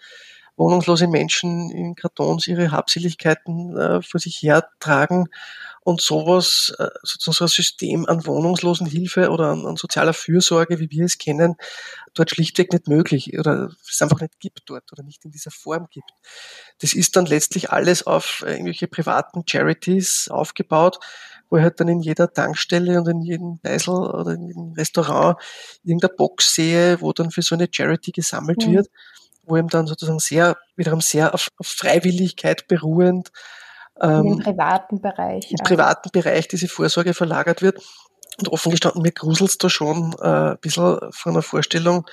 [0.56, 5.28] wohnungslose Menschen in Kartons ihre Habseligkeiten äh, vor sich hertragen
[5.82, 10.90] und sowas, äh, sozusagen so ein System an Wohnungslosenhilfe oder an, an, sozialer Fürsorge, wie
[10.92, 11.56] wir es kennen,
[12.14, 15.88] dort schlichtweg nicht möglich oder es einfach nicht gibt dort oder nicht in dieser Form
[15.90, 16.12] gibt.
[16.80, 21.00] Das ist dann letztlich alles auf irgendwelche privaten Charities aufgebaut,
[21.50, 25.38] wo ich halt dann in jeder Tankstelle und in jedem Beisel oder in jedem Restaurant
[25.84, 28.74] irgendeine Box sehe, wo dann für so eine Charity gesammelt mhm.
[28.74, 28.88] wird,
[29.44, 33.32] wo eben dann sozusagen sehr, wiederum sehr auf, auf Freiwilligkeit beruhend
[34.02, 35.52] ähm, Im privaten Bereich.
[35.52, 37.82] Im privaten Bereich diese Vorsorge verlagert wird.
[38.40, 42.08] Und offen gestanden, mir gruselt's da schon äh, ein bisschen von der Vorstellung,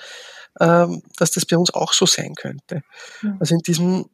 [0.59, 2.83] ähm, dass das bei uns auch so sein könnte.
[3.23, 3.37] Mhm.
[3.39, 4.05] Also in diesem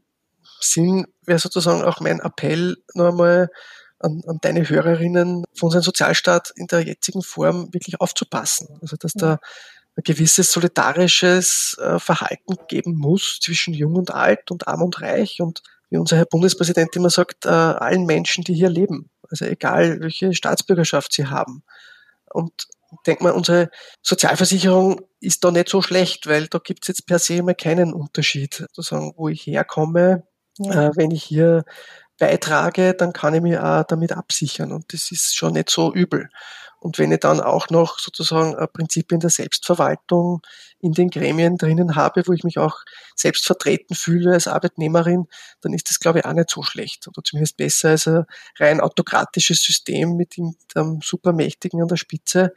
[0.61, 3.49] Sinn wäre sozusagen auch mein Appell noch einmal
[3.99, 8.79] an, an deine Hörerinnen, von unserem Sozialstaat in der jetzigen Form wirklich aufzupassen.
[8.81, 9.39] Also dass da
[9.97, 15.41] ein gewisses solidarisches äh, Verhalten geben muss zwischen Jung und Alt und Arm und Reich
[15.41, 19.09] und wie unser Herr Bundespräsident immer sagt, äh, allen Menschen, die hier leben.
[19.29, 21.63] Also egal, welche Staatsbürgerschaft sie haben.
[22.31, 23.69] Und ich denke mal, unsere
[24.01, 27.93] Sozialversicherung ist da nicht so schlecht, weil da gibt es jetzt per se mal keinen
[27.93, 28.67] Unterschied.
[28.73, 30.27] Sozusagen, wo ich herkomme,
[30.59, 30.87] ja.
[30.87, 31.65] äh, wenn ich hier
[32.19, 36.29] beitrage, dann kann ich mich auch damit absichern und das ist schon nicht so übel.
[36.79, 40.41] Und wenn ich dann auch noch sozusagen Prinzipien der Selbstverwaltung
[40.79, 42.77] in den Gremien drinnen habe, wo ich mich auch
[43.15, 45.25] selbst vertreten fühle als Arbeitnehmerin,
[45.61, 47.07] dann ist das, glaube ich, auch nicht so schlecht.
[47.07, 48.25] Oder zumindest besser als ein
[48.59, 50.55] rein autokratisches System mit dem
[51.01, 52.53] Supermächtigen an der Spitze,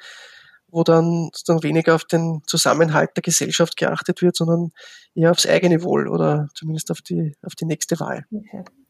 [0.68, 4.71] wo dann sozusagen weniger auf den Zusammenhalt der Gesellschaft geachtet wird, sondern
[5.14, 8.27] eher aufs eigene Wohl oder zumindest auf die, auf die nächste Wahl.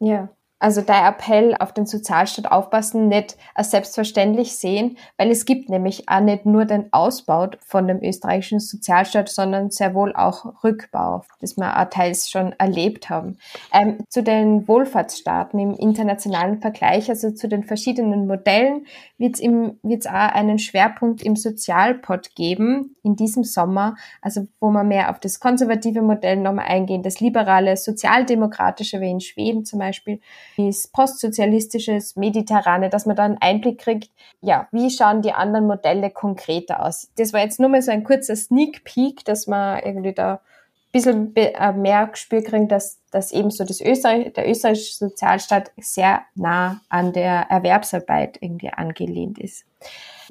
[0.01, 0.31] Ja,
[0.61, 6.09] also der Appell auf den Sozialstaat aufpassen nicht als selbstverständlich sehen, weil es gibt nämlich
[6.09, 11.57] auch nicht nur den Ausbau von dem österreichischen Sozialstaat, sondern sehr wohl auch Rückbau, das
[11.57, 13.39] wir auch teils schon erlebt haben.
[13.73, 18.87] Ähm, zu den Wohlfahrtsstaaten im internationalen Vergleich, also zu den verschiedenen Modellen,
[19.17, 25.11] wird es auch einen Schwerpunkt im Sozialpod geben in diesem Sommer, also wo wir mehr
[25.11, 30.21] auf das konservative Modell nochmal eingehen, das liberale, sozialdemokratische, wie in Schweden zum Beispiel,
[30.57, 36.11] das postsozialistisches, mediterrane, dass man da einen Einblick kriegt, ja, wie schauen die anderen Modelle
[36.11, 37.11] konkreter aus.
[37.17, 40.93] Das war jetzt nur mal so ein kurzer Sneak Peek, dass man irgendwie da ein
[40.93, 46.23] bisschen äh, mehr Gespür kriegen, dass, dass eben so das Österreich, der österreichische Sozialstaat sehr
[46.35, 49.65] nah an der Erwerbsarbeit irgendwie angelehnt ist.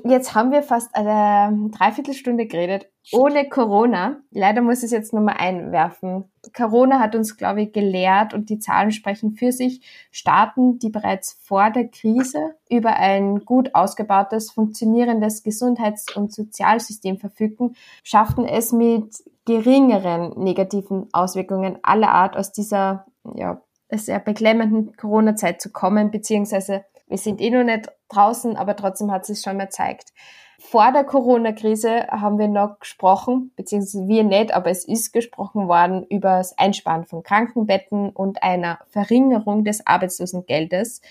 [0.03, 4.17] Jetzt haben wir fast eine Dreiviertelstunde geredet, ohne Corona.
[4.31, 6.25] Leider muss ich es jetzt nochmal einwerfen.
[6.55, 9.81] Corona hat uns, glaube ich, gelehrt und die Zahlen sprechen für sich.
[10.11, 17.75] Staaten, die bereits vor der Krise über ein gut ausgebautes, funktionierendes Gesundheits- und Sozialsystem verfügten,
[18.03, 19.15] schafften es mit
[19.45, 23.05] geringeren negativen Auswirkungen aller Art aus dieser
[23.35, 23.61] ja,
[23.91, 29.27] sehr beklemmenden Corona-Zeit zu kommen, beziehungsweise wir sind eh noch nicht draußen, aber trotzdem hat
[29.27, 30.13] es schon mal gezeigt.
[30.59, 36.05] Vor der Corona-Krise haben wir noch gesprochen, beziehungsweise wir nicht, aber es ist gesprochen worden
[36.09, 41.01] über das Einsparen von Krankenbetten und einer Verringerung des Arbeitslosengeldes.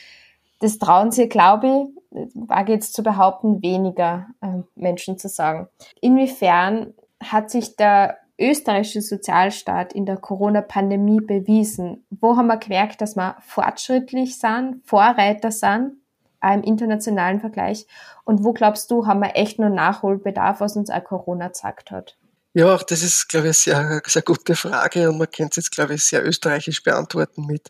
[0.60, 5.68] Das trauen sie, glaube ich, wage jetzt zu behaupten, weniger äh, Menschen zu sagen.
[6.00, 12.06] Inwiefern hat sich der österreichische Sozialstaat in der Corona-Pandemie bewiesen?
[12.10, 15.96] Wo haben wir gemerkt, dass wir fortschrittlich sind, Vorreiter sind,
[16.40, 17.86] auch im internationalen Vergleich?
[18.24, 22.16] Und wo glaubst du, haben wir echt nur Nachholbedarf, was uns auch Corona gesagt hat?
[22.54, 25.56] Ja, auch das ist, glaube ich, eine sehr, sehr gute Frage und man kann es
[25.56, 27.68] jetzt, glaube ich, sehr österreichisch beantworten mit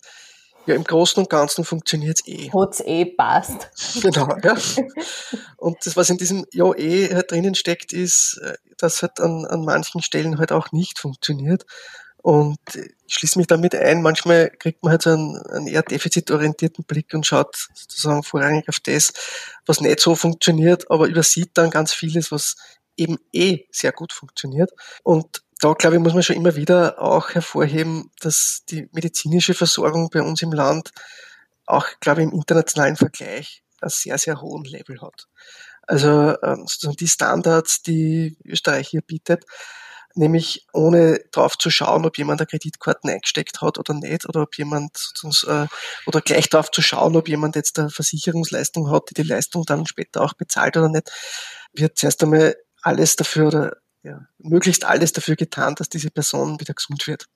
[0.69, 2.51] ja, im Großen und Ganzen funktioniert es eh.
[2.53, 3.71] Hat's eh passt.
[4.03, 4.57] Genau, ja.
[5.57, 9.45] Und das, was in diesem Ja eh halt drinnen steckt, ist, äh, dass halt an,
[9.47, 11.65] an manchen Stellen halt auch nicht funktioniert.
[12.19, 16.85] Und ich schließe mich damit ein, manchmal kriegt man halt so einen, einen eher defizitorientierten
[16.85, 19.13] Blick und schaut sozusagen vorrangig auf das,
[19.65, 22.57] was nicht so funktioniert, aber übersieht dann ganz vieles, was
[22.97, 24.71] eben eh sehr gut funktioniert.
[25.05, 30.09] Und da, glaube ich, muss man schon immer wieder auch hervorheben, dass die medizinische Versorgung
[30.11, 30.93] bei uns im Land
[31.67, 35.27] auch, glaube ich, im internationalen Vergleich einen sehr, sehr hohen Level hat.
[35.83, 39.45] Also ähm, sozusagen die Standards, die Österreich hier bietet,
[40.15, 44.57] nämlich ohne drauf zu schauen, ob jemand eine Kreditkarten eingesteckt hat oder nicht, oder ob
[44.57, 45.13] jemand
[45.47, 45.67] äh,
[46.07, 49.87] oder gleich drauf zu schauen, ob jemand jetzt eine Versicherungsleistung hat, die die Leistung dann
[49.87, 51.11] später auch bezahlt oder nicht,
[51.73, 56.75] wird zuerst einmal alles dafür oder ja, möglichst alles dafür getan, dass diese Person wieder
[56.75, 57.27] gesund wird.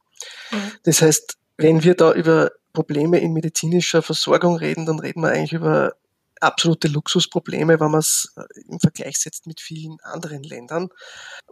[0.50, 0.72] Mhm.
[0.84, 5.52] Das heißt, wenn wir da über Probleme in medizinischer Versorgung reden, dann reden wir eigentlich
[5.52, 5.94] über
[6.42, 10.88] absolute Luxusprobleme, wenn man es äh, im Vergleich setzt mit vielen anderen Ländern,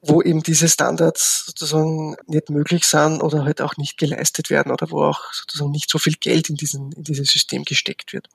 [0.02, 4.90] wo eben diese Standards sozusagen nicht möglich sind oder halt auch nicht geleistet werden oder
[4.90, 8.28] wo auch sozusagen nicht so viel Geld in, diesen, in dieses System gesteckt wird.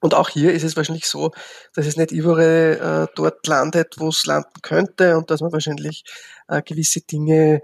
[0.00, 1.32] Und auch hier ist es wahrscheinlich so,
[1.74, 6.04] dass es nicht überall äh, dort landet, wo es landen könnte und dass man wahrscheinlich
[6.46, 7.62] äh, gewisse Dinge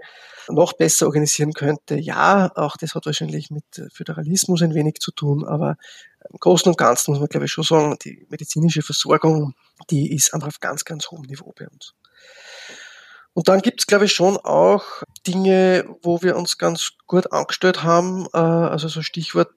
[0.49, 1.95] noch besser organisieren könnte.
[1.95, 3.63] Ja, auch das hat wahrscheinlich mit
[3.93, 5.77] Föderalismus ein wenig zu tun, aber
[6.29, 9.53] im Großen und Ganzen muss man, glaube ich, schon sagen, die medizinische Versorgung,
[9.89, 11.93] die ist einfach auf ganz, ganz hohem Niveau bei uns.
[13.35, 18.27] Und dann gibt's, glaube ich, schon auch Dinge, wo wir uns ganz gut angestellt haben.
[18.33, 19.51] Äh, also so Stichwort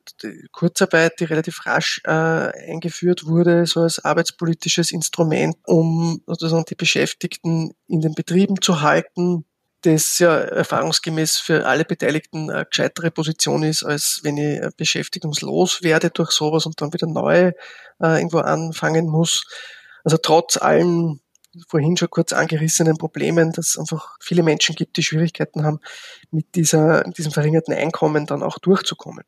[0.51, 7.73] Kurzarbeit, die relativ rasch äh, eingeführt wurde, so als arbeitspolitisches Instrument, um sozusagen die Beschäftigten
[7.87, 9.45] in den Betrieben zu halten,
[9.83, 16.11] das ja erfahrungsgemäß für alle Beteiligten eine gescheitere Position ist, als wenn ich beschäftigungslos werde
[16.11, 17.53] durch sowas und dann wieder neu
[18.03, 19.45] äh, irgendwo anfangen muss.
[20.03, 21.21] Also trotz allen
[21.69, 25.81] vorhin schon kurz angerissenen Problemen, dass es einfach viele Menschen gibt, die Schwierigkeiten haben,
[26.31, 29.25] mit dieser, mit diesem verringerten Einkommen dann auch durchzukommen.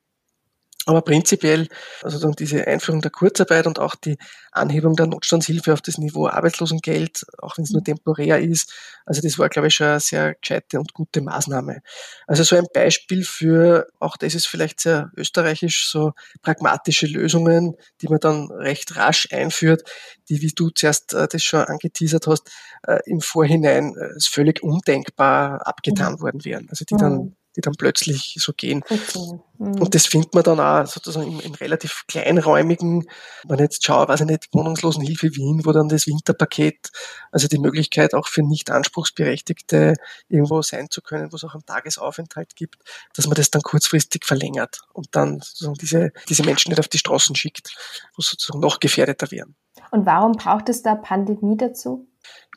[0.86, 1.68] Aber prinzipiell,
[2.02, 4.16] also dann diese Einführung der Kurzarbeit und auch die
[4.50, 8.72] Anhebung der Notstandshilfe auf das Niveau Arbeitslosengeld, auch wenn es nur temporär ist,
[9.04, 11.82] also das war, glaube ich, schon eine sehr gescheite und gute Maßnahme.
[12.26, 18.08] Also so ein Beispiel für, auch das ist vielleicht sehr österreichisch, so pragmatische Lösungen, die
[18.08, 19.82] man dann recht rasch einführt,
[20.30, 22.50] die, wie du zuerst äh, das schon angeteasert hast,
[22.86, 26.20] äh, im Vorhinein äh, völlig undenkbar abgetan mhm.
[26.20, 26.68] worden wären.
[26.70, 28.82] Also die dann mhm die dann plötzlich so gehen.
[28.88, 29.40] Okay.
[29.59, 29.80] Mhm.
[29.80, 33.07] Und das findet man dann auch sozusagen im, im, relativ kleinräumigen,
[33.44, 36.90] wenn ich jetzt schaue, weiß ich nicht, Wohnungslosenhilfe Wien, wo dann das Winterpaket,
[37.30, 39.94] also die Möglichkeit auch für nicht Anspruchsberechtigte
[40.28, 42.76] irgendwo sein zu können, wo es auch einen Tagesaufenthalt gibt,
[43.14, 46.98] dass man das dann kurzfristig verlängert und dann sozusagen diese, diese Menschen nicht auf die
[46.98, 47.74] Straßen schickt,
[48.16, 49.57] wo sozusagen noch gefährdeter wären.
[49.90, 52.09] Und warum braucht es da Pandemie dazu?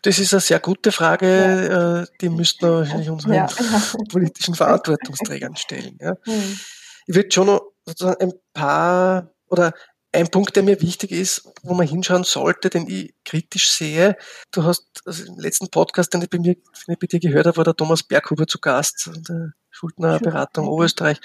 [0.03, 2.01] Das ist eine sehr gute Frage, ja.
[2.01, 3.47] Äh, die müssten wir wahrscheinlich unseren ja.
[4.11, 5.97] politischen Verantwortungsträgern stellen.
[5.99, 6.15] Ja.
[6.25, 6.59] Mhm.
[7.07, 9.73] Ich würde schon noch sozusagen ein paar oder
[10.11, 14.15] ein Punkt, der mir wichtig ist, wo man hinschauen sollte, den ich kritisch sehe.
[14.51, 17.47] Du hast also im letzten Podcast, den ich bei mir, den ich bei dir gehört
[17.47, 21.19] habe, war der Thomas Berghuber zu Gast, der Schuldnerberatung Oberösterreich.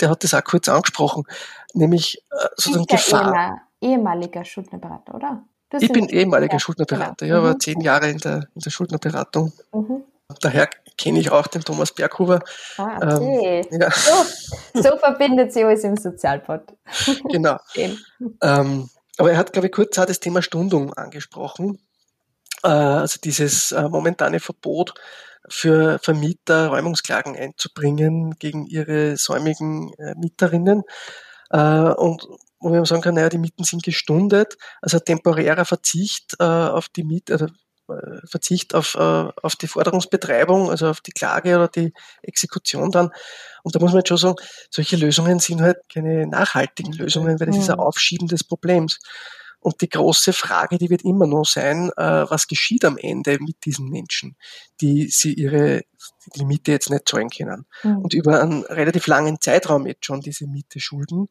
[0.00, 1.24] Der hat das auch kurz angesprochen,
[1.74, 3.60] nämlich äh, sozusagen Gefahr.
[3.80, 5.44] Ehemaliger Schuldnerberater, oder?
[5.70, 7.42] Das ich bin ehemaliger Schuldnerberater, genau.
[7.42, 7.60] war mhm.
[7.60, 9.52] zehn Jahre in der, in der Schuldnerberatung.
[9.72, 10.04] Mhm.
[10.40, 12.40] Daher kenne ich auch den Thomas Berghuber.
[12.78, 13.66] Ah, okay.
[13.70, 13.90] Ähm, ja.
[13.90, 16.62] so, so, verbindet sich alles im Sozialpod.
[17.28, 17.58] genau.
[18.42, 18.88] ähm,
[19.18, 21.78] aber er hat, glaube ich, kurz auch das Thema Stundung angesprochen.
[22.62, 24.94] Äh, also dieses äh, momentane Verbot
[25.48, 30.82] für Vermieter Räumungsklagen einzubringen gegen ihre säumigen äh, Mieterinnen.
[31.50, 32.26] Äh, und
[32.64, 37.04] wo man sagen kann, naja, die Mieten sind gestundet, also temporärer Verzicht äh, auf die
[37.04, 37.46] Miete, also
[37.88, 41.92] äh, Verzicht auf, äh, auf die Forderungsbetreibung, also auf die Klage oder die
[42.22, 43.10] Exekution dann.
[43.62, 44.36] Und da muss man jetzt schon sagen,
[44.70, 48.98] solche Lösungen sind halt keine nachhaltigen Lösungen, weil das ist ein Aufschieben des Problems.
[49.60, 53.64] Und die große Frage, die wird immer noch sein, äh, was geschieht am Ende mit
[53.64, 54.36] diesen Menschen,
[54.80, 55.82] die sie ihre
[56.34, 57.98] die Miete jetzt nicht zahlen können mhm.
[57.98, 61.28] und über einen relativ langen Zeitraum jetzt schon diese Miete schulden.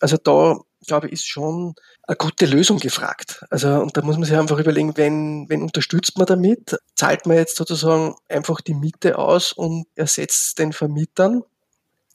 [0.00, 0.56] Also da
[0.86, 1.74] glaube ich, ist schon
[2.04, 3.44] eine gute Lösung gefragt.
[3.50, 6.76] Also, und da muss man sich einfach überlegen, wenn, wenn unterstützt man damit?
[6.94, 11.42] Zahlt man jetzt sozusagen einfach die Miete aus und ersetzt den Vermietern?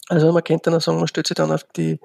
[0.10, 2.00] Also man könnte dann sagen, man stellt sich dann auf die,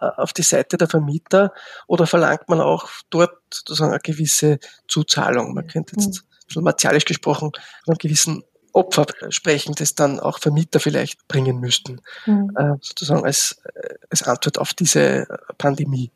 [0.00, 1.52] äh, auf die Seite der Vermieter
[1.86, 4.58] oder verlangt man auch dort sozusagen eine gewisse
[4.88, 5.54] Zuzahlung.
[5.54, 7.50] Man könnte jetzt, ein bisschen martialisch gesprochen,
[7.86, 8.44] einen gewissen
[8.76, 12.52] Opfer sprechen, das dann auch Vermieter vielleicht bringen müssten, mhm.
[12.56, 16.12] äh, sozusagen als, äh, als Antwort auf diese Pandemie.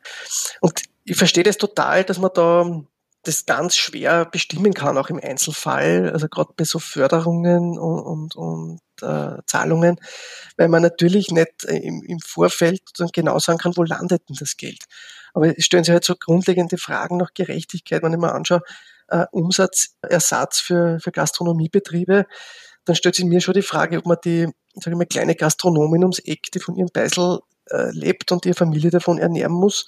[0.60, 2.82] Und ich verstehe das total, dass man da
[3.22, 8.36] das ganz schwer bestimmen kann, auch im Einzelfall, also gerade bei so Förderungen und, und,
[8.36, 9.98] und äh, Zahlungen,
[10.56, 12.82] weil man natürlich nicht im, im Vorfeld
[13.12, 14.84] genau sagen kann, wo landet denn das Geld.
[15.34, 18.62] Aber es stellen sich halt so grundlegende Fragen nach Gerechtigkeit, wenn ich mir anschaue,
[19.10, 22.26] äh, Umsatzersatz für, für Gastronomiebetriebe,
[22.84, 26.02] dann stellt sich mir schon die Frage, ob man die, sage ich mal, kleine Gastronomin
[26.02, 27.40] ums Eck, die von ihrem Beisel
[27.70, 29.86] äh, lebt und ihre Familie davon ernähren muss,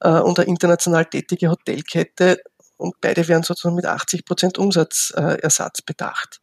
[0.00, 2.38] äh, und eine international tätige Hotelkette,
[2.76, 6.40] und beide werden sozusagen mit 80 Prozent Umsatzersatz bedacht.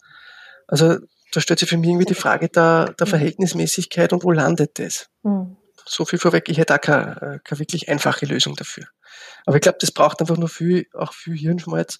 [0.68, 0.98] Also
[1.32, 5.10] da stellt sich für mich irgendwie die Frage der, der Verhältnismäßigkeit und wo landet das?
[5.24, 5.58] Mhm.
[5.86, 8.86] So viel vorweg, ich hätte auch keine, keine wirklich einfache Lösung dafür.
[9.46, 12.00] Aber ich glaube, das braucht einfach nur viel, auch viel Hirnschmalz,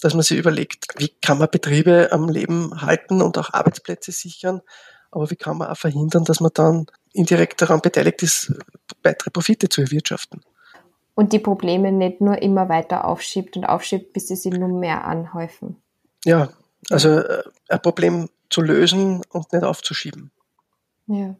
[0.00, 4.60] dass man sich überlegt, wie kann man Betriebe am Leben halten und auch Arbeitsplätze sichern,
[5.10, 8.52] aber wie kann man auch verhindern, dass man dann indirekt daran beteiligt ist,
[9.02, 10.40] weitere Profite zu erwirtschaften.
[11.14, 15.04] Und die Probleme nicht nur immer weiter aufschiebt und aufschiebt, bis sie sich nur mehr
[15.04, 15.82] anhäufen.
[16.24, 16.48] Ja,
[16.90, 20.30] also äh, ein Problem zu lösen und nicht aufzuschieben.
[21.06, 21.36] Ja.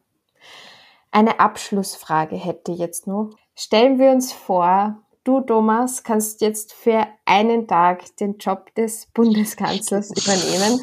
[1.10, 3.30] Eine Abschlussfrage hätte ich jetzt noch.
[3.54, 10.10] Stellen wir uns vor, du, Thomas, kannst jetzt für einen Tag den Job des Bundeskanzlers
[10.16, 10.80] übernehmen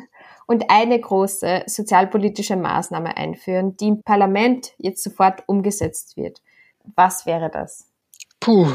[0.48, 6.42] und eine große sozialpolitische Maßnahme einführen, die im Parlament jetzt sofort umgesetzt wird.
[6.96, 7.86] Was wäre das?
[8.40, 8.68] Puh,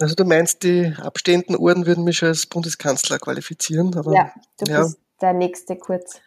[0.00, 4.82] also du meinst, die abstehenden Orden würden mich als Bundeskanzler qualifizieren, aber ja, du ja.
[4.82, 6.20] bist der nächste kurz?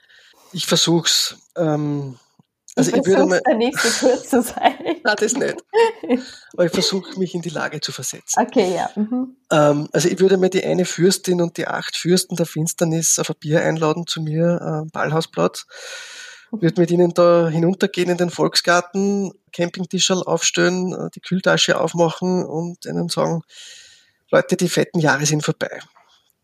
[0.53, 1.37] Ich versuch's.
[1.55, 2.17] Ähm,
[2.77, 4.75] also ich, würde mal, der nächste kurz zu sein.
[5.03, 5.55] Nein, das nicht.
[6.53, 8.39] Aber ich versuche mich in die Lage zu versetzen.
[8.39, 8.89] Okay, ja.
[8.95, 9.35] Mhm.
[9.51, 13.29] Ähm, also ich würde mir die eine Fürstin und die acht Fürsten der Finsternis auf
[13.29, 15.65] ein Bier einladen zu mir am Ballhausplatz.
[16.51, 22.85] Würde mit ihnen da hinuntergehen in den Volksgarten, Campingtischerl aufstellen, äh, die Kühltasche aufmachen und
[22.85, 23.41] ihnen sagen,
[24.31, 25.79] Leute, die fetten Jahre sind vorbei.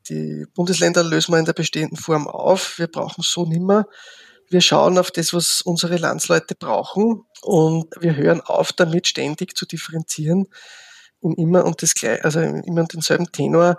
[0.10, 2.78] Die Bundesländer lösen wir in der bestehenden Form auf.
[2.78, 3.88] Wir brauchen so nimmer.
[4.54, 9.66] Wir schauen auf das, was unsere Landsleute brauchen und wir hören auf damit, ständig zu
[9.66, 10.48] differenzieren
[11.22, 13.78] in immer und das gleich, also immer und denselben Tenor,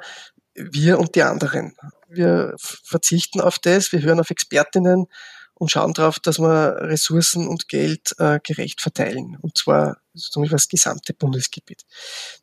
[0.57, 1.77] wir und die anderen.
[2.09, 5.07] Wir verzichten auf das, wir hören auf Expertinnen
[5.55, 9.39] und schauen darauf, dass wir Ressourcen und Geld äh, gerecht verteilen.
[9.41, 11.85] Und zwar sozusagen über das gesamte Bundesgebiet.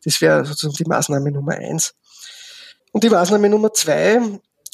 [0.04, 1.94] Das wäre sozusagen die Maßnahme Nummer eins.
[2.92, 4.22] Und die Maßnahme Nummer zwei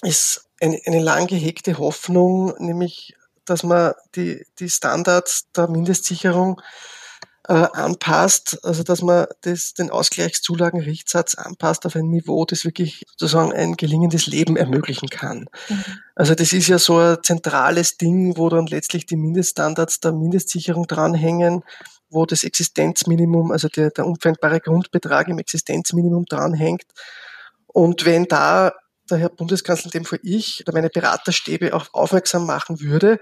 [0.03, 3.17] ist eine, eine lang gehegte Hoffnung, nämlich
[3.51, 6.61] dass man die, die Standards der Mindestsicherung
[7.49, 13.53] äh, anpasst, also dass man das, den Ausgleichszulagenrichtsatz anpasst auf ein Niveau, das wirklich sozusagen
[13.53, 15.46] ein gelingendes Leben ermöglichen kann.
[15.68, 15.84] Mhm.
[16.14, 20.86] Also das ist ja so ein zentrales Ding, wo dann letztlich die Mindeststandards der Mindestsicherung
[20.86, 21.64] dranhängen,
[22.11, 26.84] wo das Existenzminimum, also der, der umfängbare Grundbetrag im Existenzminimum dranhängt.
[27.66, 28.72] Und wenn da
[29.11, 33.21] der Herr Bundeskanzler, in dem Fall ich, oder meine Beraterstäbe auch aufmerksam machen würde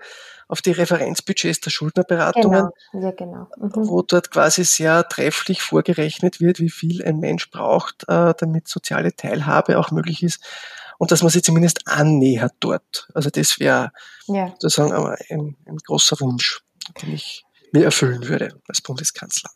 [0.49, 3.05] auf die Referenzbudgets der Schuldnerberatungen, genau.
[3.07, 3.49] Ja, genau.
[3.57, 3.89] Mhm.
[3.89, 9.15] wo dort quasi sehr trefflich vorgerechnet wird, wie viel ein Mensch braucht, äh, damit soziale
[9.15, 10.45] Teilhabe auch möglich ist
[10.99, 13.09] und dass man sich zumindest annähert dort.
[13.15, 13.91] Also das wäre
[14.29, 14.55] ja.
[14.59, 16.61] sozusagen ein, ein großer Wunsch,
[17.03, 19.51] den ich mir erfüllen würde als Bundeskanzler.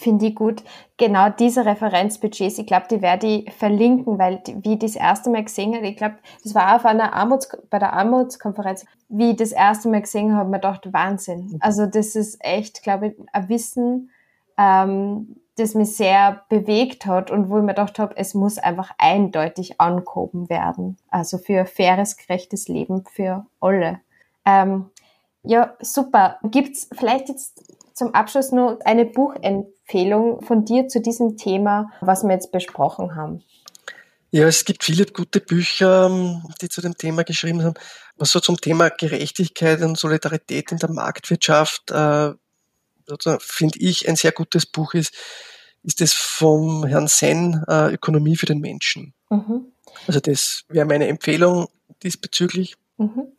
[0.00, 0.64] Finde ich gut.
[0.96, 5.28] Genau diese Referenzbudgets, ich glaube, die werde ich verlinken, weil die, wie ich das erste
[5.28, 9.36] Mal gesehen habe, ich glaube, das war auf einer Armuts, bei der Armutskonferenz, wie ich
[9.36, 11.58] das erste Mal gesehen habe, mir gedacht, Wahnsinn.
[11.60, 14.10] Also das ist echt, glaube ich, ein Wissen,
[14.56, 18.92] ähm, das mich sehr bewegt hat und wo ich mir gedacht habe, es muss einfach
[18.96, 20.96] eindeutig angehoben werden.
[21.10, 24.00] Also für faires, gerechtes Leben für alle.
[24.46, 24.86] Ähm,
[25.42, 26.38] ja, super.
[26.42, 27.62] Gibt's vielleicht jetzt
[27.94, 33.42] zum Abschluss nur eine Buchempfehlung von dir zu diesem Thema, was wir jetzt besprochen haben.
[34.32, 36.08] Ja, es gibt viele gute Bücher,
[36.60, 37.74] die zu dem Thema geschrieben haben.
[38.16, 42.32] Was so zum Thema Gerechtigkeit und Solidarität in der Marktwirtschaft, äh,
[43.40, 45.14] finde ich, ein sehr gutes Buch ist,
[45.82, 49.14] ist das vom Herrn Sen, äh, Ökonomie für den Menschen.
[49.30, 49.72] Mhm.
[50.06, 51.68] Also das wäre meine Empfehlung
[52.02, 52.76] diesbezüglich.
[52.98, 53.32] Mhm.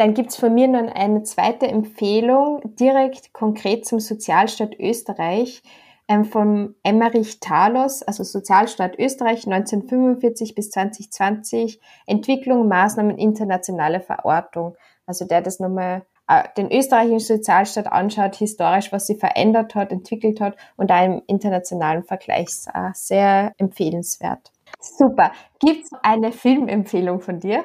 [0.00, 5.62] Dann gibt's von mir noch eine zweite Empfehlung, direkt konkret zum Sozialstaat Österreich
[6.08, 14.74] ähm, von Emmerich Talos, also Sozialstaat Österreich 1945 bis 2020, Entwicklung, Maßnahmen, internationale Verortung.
[15.04, 20.40] Also der das nochmal äh, den österreichischen Sozialstaat anschaut, historisch, was sie verändert hat, entwickelt
[20.40, 22.48] hat und da im internationalen Vergleich
[22.94, 24.50] sehr empfehlenswert.
[24.78, 25.32] Super.
[25.58, 27.64] Gibt's eine Filmempfehlung von dir?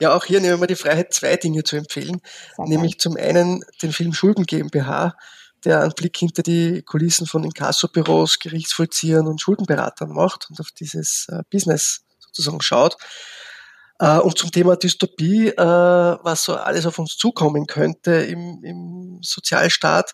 [0.00, 2.20] Ja, auch hier nehmen wir die Freiheit, zwei Dinge zu empfehlen.
[2.56, 5.14] Sehr nämlich zum einen den Film Schulden GmbH,
[5.64, 11.26] der einen Blick hinter die Kulissen von Inkassobüros, Gerichtsvollziehern und Schuldenberatern macht und auf dieses
[11.28, 12.96] äh, Business sozusagen schaut.
[13.98, 19.18] Äh, und zum Thema Dystopie, äh, was so alles auf uns zukommen könnte im, im
[19.22, 20.12] Sozialstaat,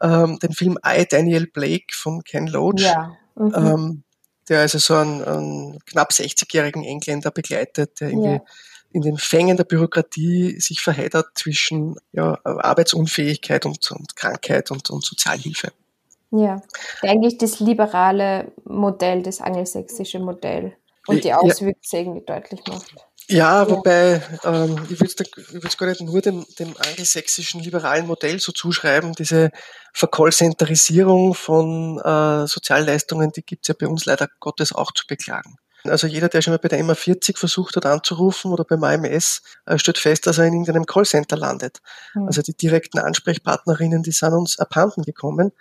[0.00, 2.80] ähm, den Film I, Daniel Blake von Ken Loach.
[2.82, 3.16] Ja.
[3.34, 3.54] Mhm.
[3.54, 4.04] Ähm,
[4.52, 8.44] der also so einen, einen knapp 60-jährigen Engländer begleitet, der irgendwie ja.
[8.92, 15.04] in den Fängen der Bürokratie sich verheddert zwischen ja, Arbeitsunfähigkeit und, und Krankheit und, und
[15.04, 15.72] Sozialhilfe.
[16.30, 16.62] Ja,
[17.02, 20.74] eigentlich das liberale Modell, das angelsächsische Modell
[21.06, 22.02] und die Auswüchse ja.
[22.02, 22.94] irgendwie deutlich macht.
[23.28, 25.14] Ja, wobei ähm, ich würde
[25.64, 29.12] es gar nicht nur dem, dem angelsächsischen liberalen Modell so zuschreiben.
[29.12, 29.50] Diese
[29.94, 35.56] Vercallcenterisierung von äh, Sozialleistungen, die gibt's ja bei uns leider Gottes auch zu beklagen.
[35.84, 39.78] Also jeder, der schon mal bei der MA40 versucht hat anzurufen oder beim AMS, äh,
[39.78, 41.78] stellt fest, dass er in irgendeinem Callcenter landet.
[42.14, 42.26] Mhm.
[42.26, 45.52] Also die direkten Ansprechpartnerinnen, die sind uns abhanden gekommen.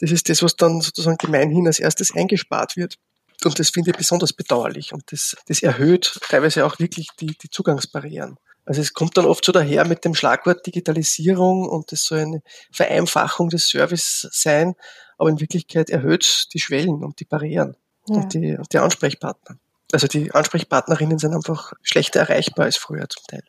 [0.00, 2.96] Das ist das, was dann sozusagen gemeinhin als erstes eingespart wird.
[3.44, 4.92] Und das finde ich besonders bedauerlich.
[4.92, 8.38] Und das, das erhöht teilweise auch wirklich die, die Zugangsbarrieren.
[8.64, 12.42] Also es kommt dann oft so daher mit dem Schlagwort Digitalisierung und das soll eine
[12.72, 14.74] Vereinfachung des Service sein,
[15.18, 17.76] aber in Wirklichkeit erhöht die Schwellen und die Barrieren
[18.08, 18.16] ja.
[18.16, 19.58] und, die, und die Ansprechpartner.
[19.92, 23.44] Also die Ansprechpartnerinnen sind einfach schlechter erreichbar als früher zum Teil.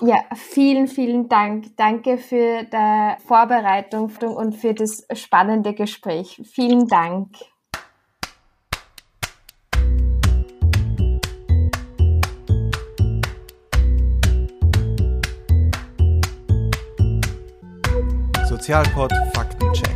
[0.00, 1.76] Ja, vielen, vielen Dank.
[1.76, 6.40] Danke für die Vorbereitung und für das spannende Gespräch.
[6.52, 7.28] Vielen Dank.
[18.64, 19.93] Sozialpod Faktencheck.